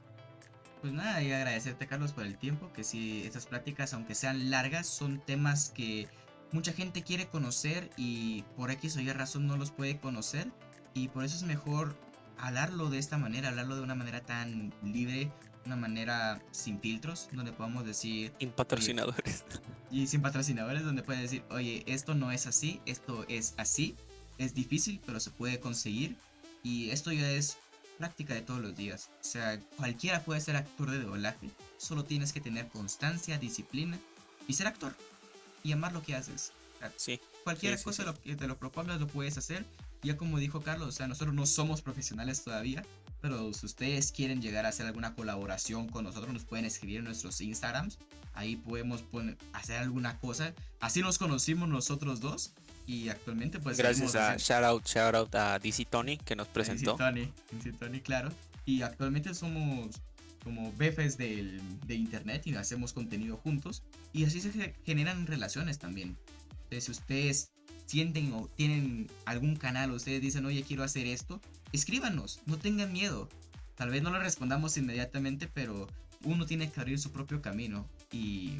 [0.81, 4.87] Pues nada, y agradecerte Carlos por el tiempo, que si estas pláticas, aunque sean largas,
[4.87, 6.07] son temas que
[6.51, 10.49] mucha gente quiere conocer y por X o Y razón no los puede conocer.
[10.93, 11.95] Y por eso es mejor
[12.37, 15.29] hablarlo de esta manera, hablarlo de una manera tan libre,
[15.65, 19.43] una manera sin filtros, donde podamos decir, Sin patrocinadores.
[19.91, 23.97] y sin patrocinadores, donde puedes decir, oye, esto no es así, esto es así,
[24.37, 26.15] es difícil, pero se puede conseguir.
[26.63, 27.57] Y esto ya es
[27.99, 29.09] práctica de todos los días.
[29.21, 33.99] O sea, cualquiera puede ser actor de doblaje, solo tienes que tener constancia, disciplina
[34.47, 34.95] y ser actor
[35.63, 36.53] y amar lo que haces.
[36.77, 38.07] O sea, Sí, cualquier Sí, cosa sí.
[38.07, 39.65] Lo que te lo propongas lo puedes hacer.
[40.01, 42.85] Ya como dijo Carlos, o sea, nosotros no somos profesionales todavía,
[43.21, 47.03] pero si ustedes quieren llegar a hacer alguna colaboración con nosotros, nos pueden escribir en
[47.03, 47.99] nuestros Instagrams.
[48.33, 50.53] Ahí podemos poner, hacer alguna cosa.
[50.79, 52.53] Así nos conocimos nosotros dos
[52.89, 53.77] y actualmente pues...
[53.77, 56.95] gracias a shout out, shout out a DC Tony que nos presentó.
[56.95, 58.31] Tony, sí, Tony, claro.
[58.65, 60.01] Y actualmente somos
[60.43, 63.83] como befes del, de internet y hacemos contenido juntos.
[64.11, 66.17] Y así se ge- generan relaciones también.
[66.63, 67.51] Entonces, si ustedes
[67.85, 71.39] sienten o tienen algún canal, o ustedes dicen, oye, quiero hacer esto,
[71.73, 73.29] escríbanos, no tengan miedo.
[73.75, 75.87] Tal vez no le respondamos inmediatamente, pero
[76.23, 77.87] uno tiene que abrir su propio camino.
[78.11, 78.57] Y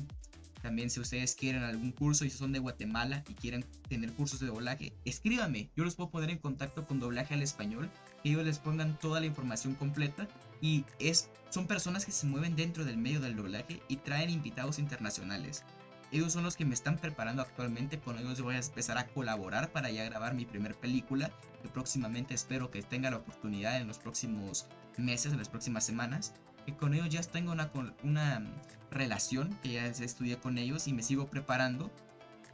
[0.62, 4.48] También si ustedes quieren algún curso y son de Guatemala y quieren tener cursos de
[4.48, 5.70] doblaje, escríbanme.
[5.76, 7.90] Yo los puedo poner en contacto con doblaje al español,
[8.22, 10.28] que ellos les pongan toda la información completa.
[10.62, 14.80] Y es, son personas que se mueven dentro del medio del doblaje y traen invitados
[14.80, 15.64] internacionales.
[16.12, 19.72] Ellos son los que me están preparando actualmente, con ellos voy a empezar a colaborar
[19.72, 21.32] para ya grabar mi primer película,
[21.62, 24.66] que próximamente espero que tenga la oportunidad en los próximos
[24.98, 26.34] meses, en las próximas semanas.
[26.74, 27.72] Con ellos ya tengo una,
[28.04, 28.44] una
[28.92, 31.92] relación, que ya estudié con ellos y me sigo preparando.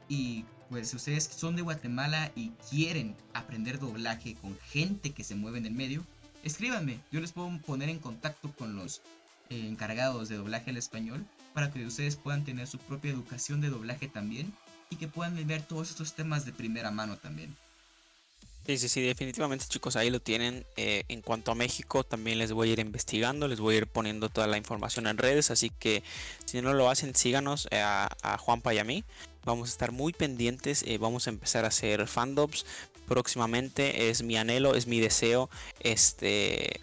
[0.07, 5.35] Y pues si ustedes son de Guatemala y quieren aprender doblaje con gente que se
[5.35, 6.05] mueve en el medio,
[6.43, 6.99] escríbanme.
[7.11, 9.01] Yo les puedo poner en contacto con los
[9.49, 13.69] eh, encargados de doblaje al español para que ustedes puedan tener su propia educación de
[13.69, 14.53] doblaje también
[14.89, 17.55] y que puedan ver todos estos temas de primera mano también.
[18.65, 20.65] Sí, sí, sí, definitivamente chicos, ahí lo tienen.
[20.75, 23.87] Eh, en cuanto a México, también les voy a ir investigando, les voy a ir
[23.87, 26.01] poniendo toda la información en redes, así que
[26.45, 29.03] si no lo hacen, síganos eh, a, Juanpa y a mí.
[29.43, 32.65] Vamos a estar muy pendientes, eh, vamos a empezar a hacer fandoms
[33.07, 35.51] próximamente, es mi anhelo, es mi deseo,
[35.81, 36.81] este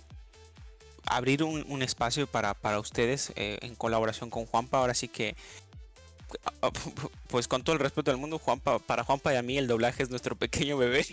[1.04, 4.78] abrir un, espacio para, para ustedes en colaboración con Juanpa.
[4.78, 5.34] Ahora sí que
[7.28, 10.02] pues con todo el respeto del mundo, Juanpa, para Juanpa y a mí el doblaje
[10.02, 11.06] es nuestro pequeño bebé.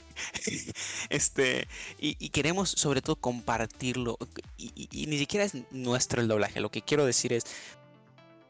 [1.10, 1.68] este,
[2.00, 4.18] y, queremos sobre todo compartirlo.
[4.58, 6.62] Y, ni siquiera es nuestro el doblaje.
[6.62, 7.46] Lo que quiero decir es,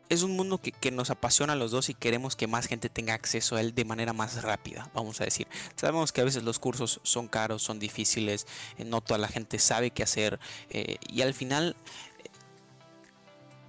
[0.09, 3.13] es un mundo que, nos apasiona a los dos y queremos que más gente tenga
[3.13, 5.47] acceso a él de manera más rápida, vamos a decir.
[5.75, 8.47] Sabemos que a veces los cursos son caros, son difíciles,
[8.77, 10.39] eh, no toda la gente sabe qué hacer.
[10.71, 11.75] Eh, y al final,
[12.23, 12.29] eh,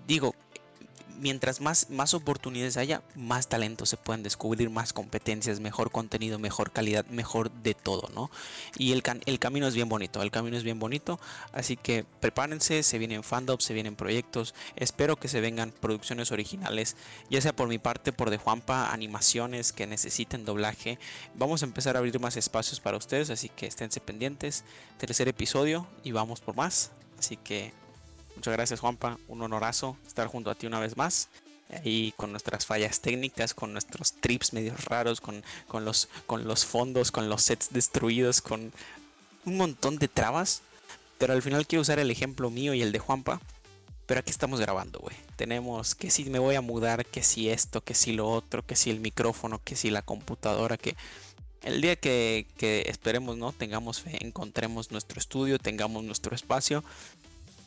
[0.06, 0.34] digo,
[1.20, 6.72] mientras más, más oportunidades haya, más talento se pueden descubrir, más competencias, mejor contenido, mejor
[6.72, 8.30] calidad, mejor de todo, ¿no?
[8.76, 11.20] Y el, el camino es bien bonito, el camino es bien bonito,
[11.52, 16.96] así que prepárense, se vienen fandoms, se vienen proyectos, espero que se vengan producciones originales,
[17.28, 20.98] ya sea por mi parte, por de Juanpa, animaciones que necesiten doblaje,
[21.34, 24.64] vamos a empezar a abrir más espacios para ustedes, así que esténse pendientes,
[24.98, 27.72] tercer episodio y vamos por más, así que
[28.36, 31.28] Muchas gracias Juanpa, un honorazo estar junto a ti una vez más.
[31.84, 36.64] Y con nuestras fallas técnicas, con nuestros trips medios raros, con, con, los, con los
[36.64, 38.72] fondos, con los sets destruidos, con
[39.44, 40.62] un montón de trabas.
[41.18, 43.40] Pero al final quiero usar el ejemplo mío y el de Juanpa.
[44.06, 45.14] Pero aquí estamos grabando, güey.
[45.36, 48.74] Tenemos que si me voy a mudar, que si esto, que si lo otro, que
[48.74, 50.96] si el micrófono, que si la computadora, que
[51.62, 53.52] el día que, que, esperemos, ¿no?
[53.52, 56.82] Tengamos fe, encontremos nuestro estudio, tengamos nuestro espacio,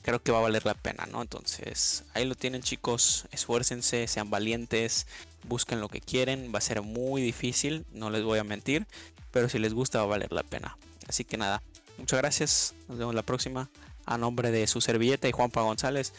[0.03, 1.21] creo que va a valer la pena, ¿no?
[1.21, 5.07] Entonces, ahí lo tienen chicos, esfuércense, sean valientes,
[5.43, 8.85] busquen lo que quieren, va a ser muy difícil, no les voy a mentir,
[9.31, 10.77] pero si les gusta va a valer la pena.
[11.07, 11.63] Así que nada,
[11.97, 13.69] muchas gracias, nos vemos la próxima.
[14.05, 16.13] A nombre de su servilleta y Juanpa González,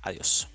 [0.00, 0.48] adiós.